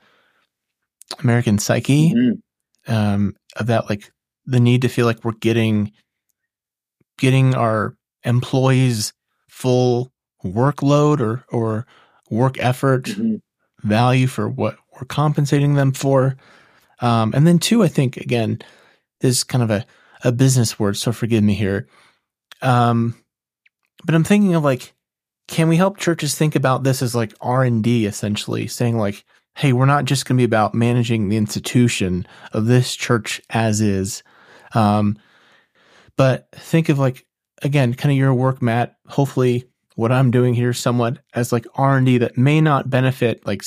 [1.24, 2.14] American psyche.
[2.14, 2.42] Mhm.
[2.88, 4.12] Um, of that like
[4.46, 5.92] the need to feel like we're getting,
[7.18, 9.14] getting our employees
[9.50, 10.12] full
[10.46, 11.86] workload or or
[12.30, 13.42] work effort Mhm.
[13.84, 16.36] value for what we're compensating them for.
[17.00, 18.60] Um, and then two, I think again,
[19.22, 19.86] is kind of a,
[20.24, 21.88] a business word, so forgive me here.
[22.62, 23.16] Um,
[24.06, 24.94] but I'm thinking of like,
[25.48, 29.24] can we help churches think about this as like R and D essentially, saying like,
[29.56, 33.82] hey, we're not just going to be about managing the institution of this church as
[33.82, 34.24] is,
[34.74, 35.18] um,
[36.16, 37.26] but think of like
[37.62, 38.96] again, kind of your work, Matt.
[39.08, 43.46] Hopefully, what I'm doing here somewhat as like R and D that may not benefit
[43.46, 43.62] like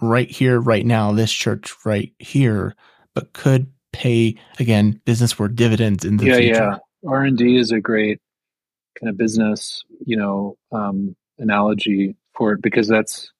[0.00, 2.74] right here, right now, this church right here,
[3.14, 6.52] but could pay again business word dividends in the yeah future.
[6.52, 6.76] yeah
[7.08, 8.20] r&d is a great
[9.00, 13.32] kind of business you know um, analogy for it because that's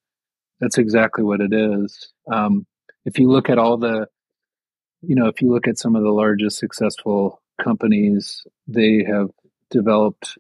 [0.61, 2.67] that's exactly what it is um,
[3.05, 4.07] if you look at all the
[5.03, 9.29] you know if you look at some of the largest successful companies they have
[9.71, 10.39] developed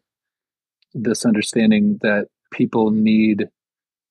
[0.95, 3.49] this understanding that people need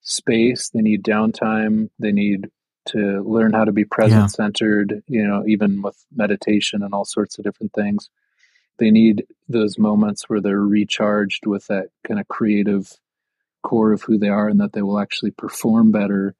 [0.06, 2.50] space they need downtime they need
[2.86, 7.38] to learn how to be present centered you know even with meditation and all sorts
[7.38, 8.10] of different things.
[8.78, 12.92] They need those moments where they're recharged with that kind of creative
[13.64, 16.36] core of who they are and that they will actually perform better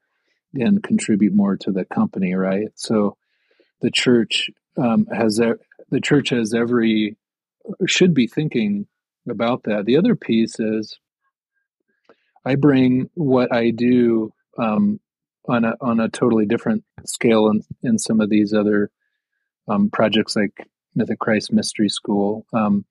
[0.54, 2.68] and contribute more to the company right?
[2.74, 3.16] So
[3.80, 7.16] the church um, has the church has every
[7.86, 8.86] should be thinking
[9.28, 9.86] about that.
[9.86, 10.98] The other piece is
[12.46, 15.00] I bring what I do um,
[15.48, 18.90] on a on a totally different scale in, in some of these other
[19.68, 20.52] um, projects like
[20.94, 22.46] Mythic Christ Mystery School.
[22.52, 22.84] Um,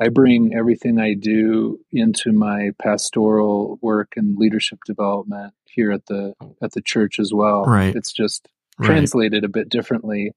[0.00, 6.34] I bring everything I do into my pastoral work and leadership development here at the
[6.62, 7.64] at the church as well.
[7.64, 7.94] Right.
[7.94, 8.48] It's just
[8.78, 8.86] Right.
[8.86, 10.32] translated a bit differently,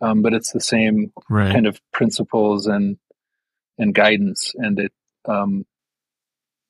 [0.00, 1.52] um, but it's the same Right.
[1.52, 2.96] kind of principles and
[3.78, 4.92] and guidance, and it
[5.26, 5.66] um,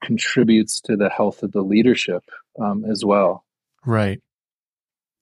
[0.02, 2.24] contributes to the health of the leadership
[2.60, 3.44] um, as well.
[3.84, 4.20] Right.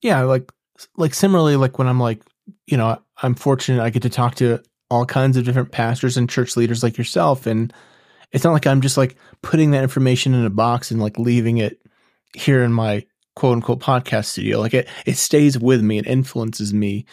[0.01, 0.51] Yeah, like
[0.97, 2.21] like similarly like when I'm like,
[2.67, 6.29] you know, I'm fortunate I get to talk to all kinds of different pastors and
[6.29, 7.73] church leaders like yourself and
[8.31, 11.57] it's not like I'm just like putting that information in a box and like leaving
[11.57, 11.81] it
[12.33, 13.05] here in my
[13.35, 14.59] quote unquote podcast studio.
[14.59, 17.05] Like it it stays with me, it influences me.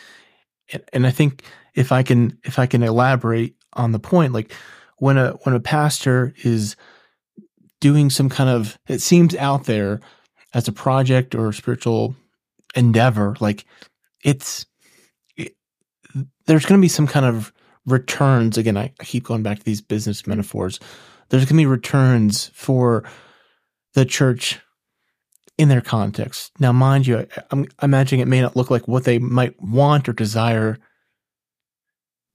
[0.73, 1.45] And, and I think
[1.75, 4.53] if I can if I can elaborate on the point like
[4.99, 6.77] when a when a pastor is
[7.83, 10.01] doing some kind of it seems out there
[10.55, 12.15] as a project or a spiritual
[12.77, 13.67] endeavor like
[14.25, 14.65] it's
[15.37, 15.57] it,
[16.47, 17.53] there's going to be some kind of
[17.85, 18.57] returns.
[18.57, 20.79] Again I, I keep going back to these business metaphors.
[21.29, 23.03] There's going to be returns for
[23.95, 24.61] the church
[25.59, 26.53] in their context.
[26.61, 30.13] Now mind you i'm imagining it may not look like what they might want or
[30.13, 30.79] desire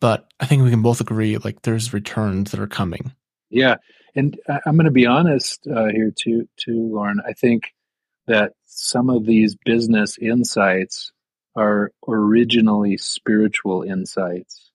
[0.01, 3.13] but i think we can both agree like there's returns that are coming.
[3.49, 3.77] Yeah,
[4.18, 7.22] and I- I'm going to be honest uh, here too, too, Lauren.
[7.26, 7.74] I think
[8.28, 11.11] that some of these business insights
[11.55, 14.72] are originally spiritual insights,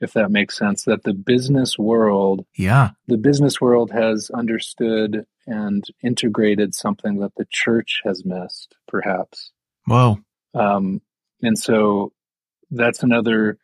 [0.00, 0.84] if that makes sense.
[0.84, 7.46] That the business world, yeah the business world has understood and integrated something that the
[7.50, 9.50] church has missed, perhaps.
[9.86, 10.18] wow
[10.54, 11.00] Um,
[11.42, 12.12] and so
[12.70, 13.58] that's another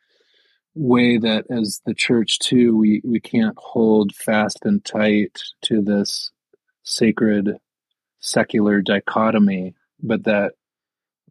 [0.77, 6.31] way that as the church too, we, we can't hold fast and tight to this
[6.83, 7.57] sacred
[8.21, 10.53] secular dichotomy, but that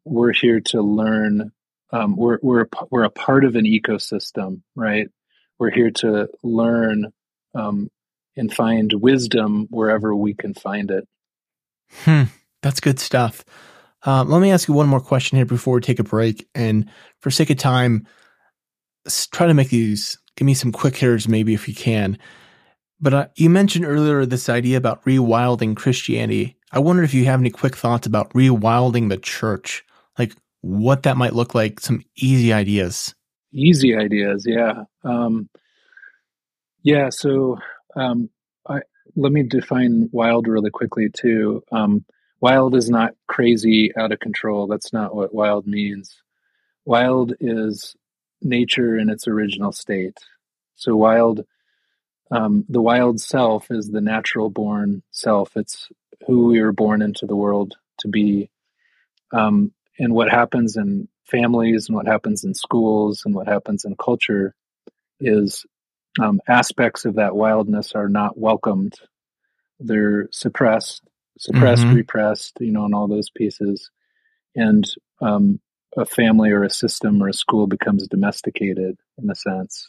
[0.03, 1.51] we're here to learn.
[1.91, 5.07] Um, we're, we're, we're a part of an ecosystem, right?
[5.59, 7.13] We're here to learn
[7.53, 7.89] um,
[8.35, 11.07] and find wisdom wherever we can find it.
[12.03, 12.23] Hmm,
[12.61, 13.45] that's good stuff.
[14.03, 16.47] Um, let me ask you one more question here before we take a break.
[16.53, 16.89] And
[17.21, 18.07] for sake of time,
[19.05, 20.17] s- try to make these.
[20.37, 22.17] Give me some quick hitters, maybe if you can.
[23.01, 26.57] But uh, you mentioned earlier this idea about rewilding Christianity.
[26.71, 29.83] I wonder if you have any quick thoughts about rewilding the church,
[30.19, 31.79] like what that might look like.
[31.79, 33.13] Some easy ideas.
[33.53, 35.49] easy ideas yeah um,
[36.83, 37.57] yeah so
[37.95, 38.29] um,
[38.67, 38.81] I,
[39.15, 42.05] let me define wild really quickly too um,
[42.41, 46.21] wild is not crazy out of control that's not what wild means
[46.85, 47.95] wild is
[48.45, 50.17] nature in its original state.
[50.77, 51.45] So wild
[52.31, 55.55] um, the wild self is the natural born self.
[55.55, 55.89] It's
[56.27, 58.49] who we were born into the world to be.
[59.33, 63.95] Um, and what happens in families and what happens in schools and what happens in
[63.97, 64.55] culture
[65.19, 65.65] is
[66.21, 68.95] um, aspects of that wildness are not welcomed.
[69.79, 71.03] They're suppressed
[71.37, 71.95] suppressed Mhm.
[71.95, 73.91] repressed you know and all those pieces.
[74.55, 74.89] And
[75.21, 75.59] um,
[75.97, 79.87] a family or a system or a school becomes domesticated in a sense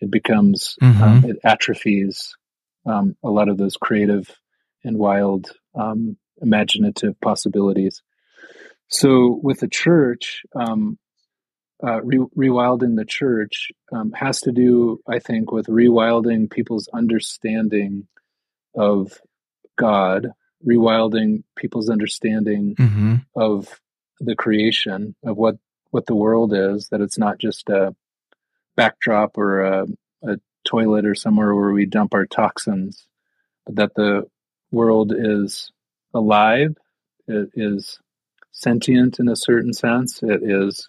[0.00, 2.34] it becomes um, it atrophies
[2.86, 4.28] um, a lot of those creative
[4.84, 8.02] and wild um, imaginative possibilities
[8.88, 10.98] so with the church, um,
[11.82, 18.06] uh, re- rewilding the church um, has to do, I think, with rewilding people's understanding
[18.76, 19.18] of
[19.78, 20.28] God,
[20.66, 23.14] rewilding people's understanding Mm-hmm.
[23.34, 23.80] of
[24.24, 25.56] the creation, of what
[25.90, 26.88] what the world is.
[26.88, 27.94] That it's not just a
[28.76, 29.86] backdrop or a,
[30.22, 33.06] a toilet or somewhere where we dump our toxins,
[33.66, 34.26] but that the
[34.70, 35.70] world is
[36.14, 36.76] alive.
[37.28, 38.00] It is
[38.52, 40.22] sentient in a certain sense.
[40.22, 40.88] It is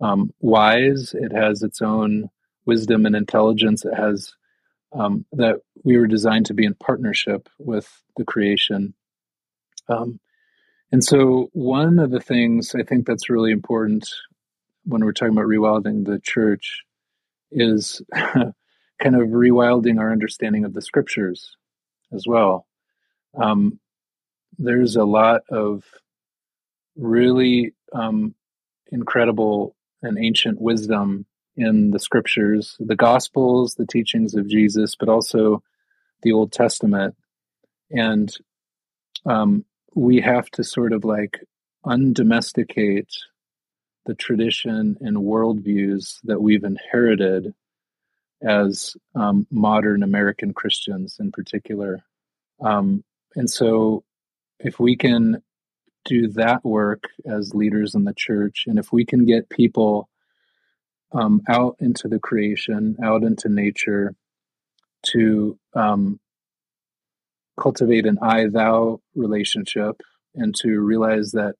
[0.00, 1.14] um, wise.
[1.14, 2.30] It has its own
[2.66, 3.84] wisdom and intelligence.
[3.84, 4.34] It has
[4.92, 8.94] um, that we were designed to be in partnership with the creation.
[9.88, 10.20] Um,
[10.92, 14.08] and so, one of the things I think that's really important
[14.84, 16.82] when we're talking about rewilding the church
[17.50, 18.54] is kind
[19.16, 21.56] of rewilding our understanding of the scriptures
[22.12, 22.66] as well.
[23.40, 23.80] Um,
[24.58, 25.82] there's a lot of
[26.96, 28.34] really um,
[28.90, 31.24] incredible and ancient wisdom
[31.56, 35.62] in the scriptures, the gospels, the teachings of Jesus, but also
[36.22, 37.14] the Old Testament.
[37.90, 38.34] And
[39.26, 39.64] um,
[39.94, 41.40] we have to sort of like
[41.84, 43.12] undomesticate
[44.06, 47.54] the tradition and worldviews that we've inherited
[48.42, 52.02] as um, modern American Christians in particular.
[52.60, 53.04] Um,
[53.36, 54.04] and so,
[54.58, 55.42] if we can
[56.04, 60.08] do that work as leaders in the church, and if we can get people
[61.12, 64.14] um, out into the creation, out into nature,
[65.04, 66.20] to um,
[67.58, 70.00] cultivate an I thou relationship
[70.34, 71.54] and to realize that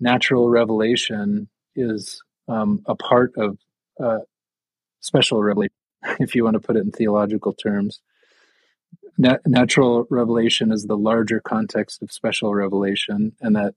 [0.00, 3.58] natural revelation is um, a part of
[4.00, 4.20] uh,
[5.00, 5.74] special revelation,
[6.20, 8.00] if you want to put it in theological terms.
[9.18, 13.74] Nat- natural revelation is the larger context of special revelation, and that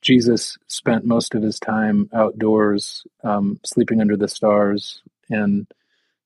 [0.00, 5.66] Jesus spent most of his time outdoors, um, sleeping under the stars, and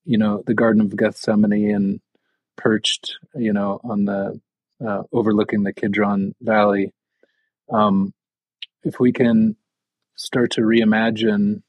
[0.04, 2.00] you know the Garden of Gethsemane, and
[2.56, 4.40] perched, you know, on the
[4.84, 6.92] uh, overlooking the Kidron Valley.
[7.70, 8.12] Um,
[8.82, 9.56] if we can
[10.16, 11.62] start to reimagine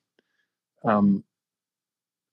[0.83, 1.23] um,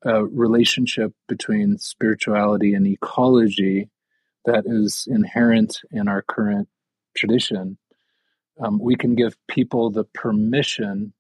[0.03, 3.91] a relationship between spirituality and ecology
[4.47, 6.69] that is inherent in our current
[7.15, 7.77] tradition,
[8.59, 11.13] um, we can give people the permission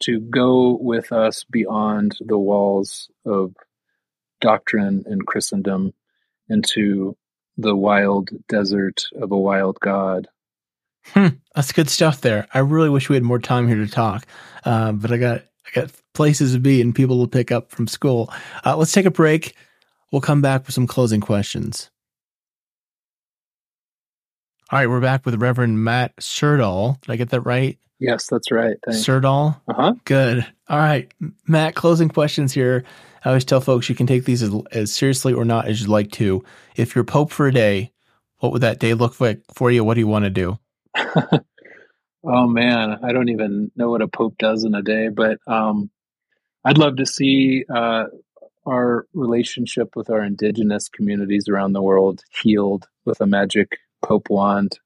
[0.00, 3.54] to go with us beyond the walls of
[4.44, 5.94] doctrine in Christendom
[6.50, 7.16] into
[7.56, 10.28] the wild desert of a wild God.
[11.06, 12.46] Hmm, that's good stuff there.
[12.52, 14.26] I really wish we had more time here to talk,
[14.64, 17.86] uh, but I got I got places to be and people to pick up from
[17.86, 18.30] school.
[18.64, 19.54] Uh, let's take a break.
[20.12, 21.90] We'll come back with some closing questions.
[24.70, 27.00] All right, we're back with Reverend Matt Syrdal.
[27.00, 27.78] Did I get that right?
[27.98, 28.76] Yes, that's right.
[28.84, 29.06] Thanks.
[29.06, 29.60] Syrdal?
[29.68, 29.94] Uh huh.
[30.04, 30.46] Good.
[30.68, 31.10] All right,
[31.46, 32.84] Matt, closing questions here.
[33.24, 35.88] I always tell folks you can take these as, as seriously or not as you'd
[35.88, 36.44] like to.
[36.76, 37.92] If you're Pope for a day,
[38.38, 39.82] what would that day look like for you?
[39.82, 40.58] What do you want to do?
[42.24, 45.90] oh man, I don't even know what a pope does in a day, but um,
[46.62, 48.04] I'd love to see uh,
[48.66, 54.78] our relationship with our indigenous communities around the world healed with a magic pope wand,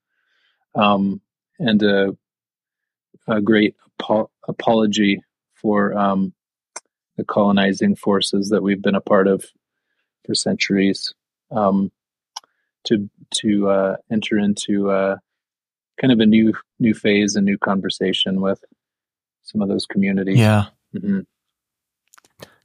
[0.77, 1.21] um,
[1.59, 2.17] and a,
[3.27, 5.21] a great apo- apology
[5.55, 6.33] for um,
[7.19, 9.45] the colonizing forces that we've been a part of
[10.25, 11.13] for centuries.
[11.51, 11.93] Um,
[12.85, 15.17] to to uh, enter into uh,
[16.01, 18.65] kind of a new new phase, a new conversation with
[19.43, 20.39] some of those communities.
[20.39, 20.67] Yeah.
[20.97, 21.21] Mm-hmm.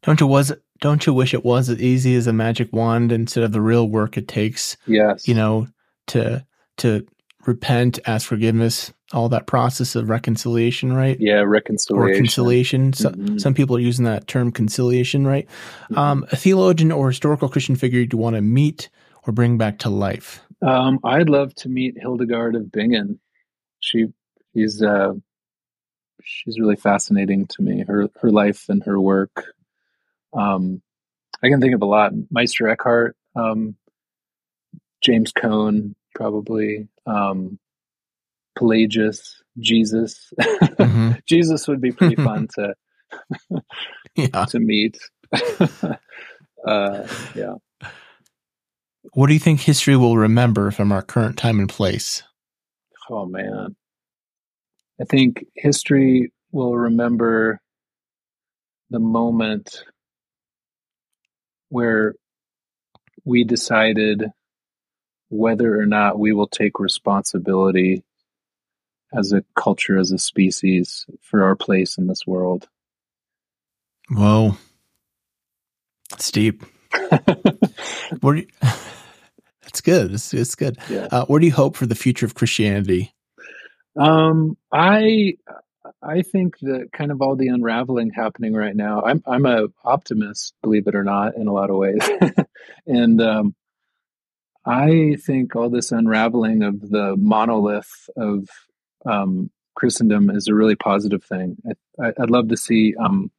[0.03, 0.51] Don't you was
[0.81, 3.87] don't you wish it was as easy as a magic wand instead of the real
[3.87, 4.77] work it takes?
[4.87, 5.27] Yes.
[5.27, 5.67] You know,
[6.07, 6.45] to
[6.77, 7.05] to
[7.45, 11.17] repent, ask forgiveness, all that process of reconciliation, right?
[11.19, 12.11] Yeah, reconciliation.
[12.11, 12.91] Or conciliation.
[12.91, 13.37] Mm-hmm.
[13.37, 15.47] Some people are using that term conciliation, right?
[15.83, 15.97] Mm-hmm.
[15.97, 18.89] Um, a theologian or historical Christian figure you want to meet
[19.25, 20.41] or bring back to life?
[20.61, 23.19] Um, I'd love to meet Hildegard of Bingen.
[23.79, 24.07] She
[24.53, 25.13] she's uh,
[26.23, 27.83] she's really fascinating to me.
[27.85, 29.53] Her her life and her work.
[30.33, 30.81] Um,
[31.43, 32.13] I can think of a lot.
[32.31, 33.75] Meister Eckhart, um,
[35.01, 37.59] James Cone, probably um,
[38.57, 40.33] Pelagius, Jesus.
[40.39, 41.11] Mm-hmm.
[41.27, 42.73] Jesus would be pretty fun to
[44.15, 44.45] yeah.
[44.45, 44.97] to meet.
[46.67, 47.55] uh, yeah.
[49.13, 52.23] What do you think history will remember from our current time and place?
[53.09, 53.75] Oh man.
[55.01, 57.59] I think history will remember
[58.89, 59.83] the moment
[61.69, 62.13] where
[63.25, 64.25] we decided
[65.33, 68.03] whether or not we will take responsibility
[69.13, 72.67] as a culture, as a species, for our place in this world.
[74.09, 74.57] Whoa.
[76.13, 76.63] It's deep.
[78.21, 80.13] what you, that's good.
[80.13, 80.77] It's, it's good.
[80.89, 81.07] Yeah.
[81.11, 83.13] Uh, what do you hope for the future of Christianity?
[83.99, 85.33] Um, I
[86.01, 89.01] I think that kind of all the unraveling happening right now.
[89.01, 92.07] I'm I'm a optimist, believe it or not, in a lot of ways,
[92.87, 93.55] and um,
[94.65, 98.47] I think all this unraveling of the monolith of
[99.05, 101.57] um, Christendom is a really positive thing.
[102.01, 103.31] I, would love to see um,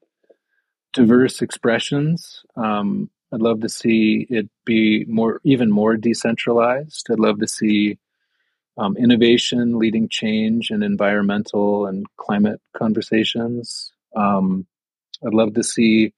[0.93, 2.43] diverse expressions.
[2.57, 7.09] Um, I'd love to see it be more, even more decentralized.
[7.11, 7.99] I'd love to see
[8.77, 13.93] um, innovation leading change in environmental and climate conversations.
[14.14, 14.66] Um,
[15.27, 16.12] I'd love to see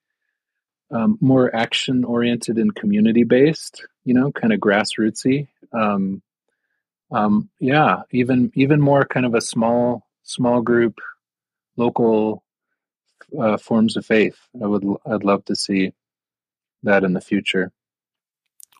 [0.90, 5.48] um, more action oriented and community based, you know, kind of grassrootsy.
[5.72, 6.22] Um,
[7.10, 10.98] um, yeah, even even more kind of a small small group,
[11.76, 12.42] local
[13.38, 14.38] uh, forms of faith.
[14.62, 15.92] I would I'd love to see
[16.84, 17.72] that in the future.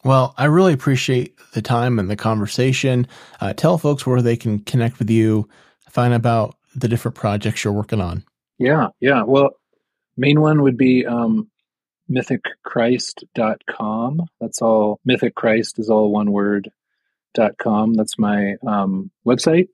[0.05, 3.09] Well, I really appreciate the time and the conversation.
[3.41, 5.49] Uh, tell folks where they can connect with you,
[5.91, 8.23] find about the different projects you're working on.
[8.59, 9.25] Yeah, yeah.
[9.25, 9.51] Well,
[10.17, 11.51] main one would be um,
[12.11, 14.23] mythicchrist.com.
[14.41, 15.01] That's all.
[15.05, 16.71] Mythic Christ is all one word.
[17.35, 17.93] Dot com.
[17.93, 19.69] That's my um, website.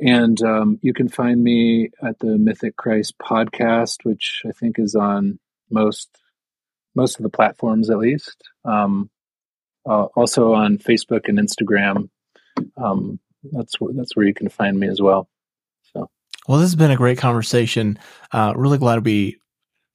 [0.00, 4.96] And um, you can find me at the Mythic Christ podcast, which I think is
[4.96, 5.38] on
[5.70, 6.08] most
[6.94, 8.36] most of the platforms, at least.
[8.64, 9.10] Um,
[9.88, 12.08] uh, also on Facebook and Instagram.
[12.76, 13.20] Um,
[13.52, 15.28] that's where that's where you can find me as well.
[15.92, 16.10] So,
[16.48, 17.98] well, this has been a great conversation.
[18.32, 19.39] Uh, really glad we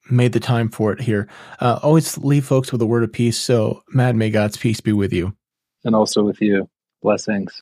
[0.10, 1.28] made the time for it here.
[1.60, 3.38] Uh, always leave folks with a word of peace.
[3.38, 5.36] So, Matt, may God's peace be with you,
[5.84, 6.70] and also with you.
[7.02, 7.60] Blessings.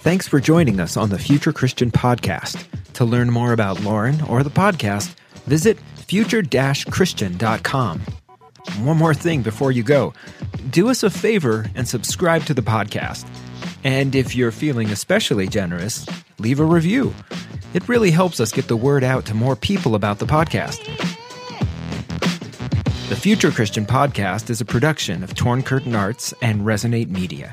[0.00, 2.64] Thanks for joining us on the Future Christian Podcast.
[2.94, 5.14] To learn more about Lauren or the podcast,
[5.46, 8.00] visit future Christian.com.
[8.80, 10.12] One more thing before you go
[10.70, 13.26] do us a favor and subscribe to the podcast.
[13.84, 16.06] And if you're feeling especially generous,
[16.38, 17.14] leave a review.
[17.76, 20.82] It really helps us get the word out to more people about the podcast.
[23.10, 27.52] The Future Christian Podcast is a production of Torn Curtain Arts and Resonate Media.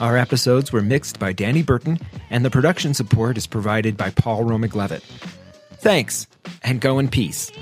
[0.00, 1.98] Our episodes were mixed by Danny Burton,
[2.30, 5.02] and the production support is provided by Paul Romig Levitt.
[5.74, 6.26] Thanks,
[6.62, 7.52] and go in peace.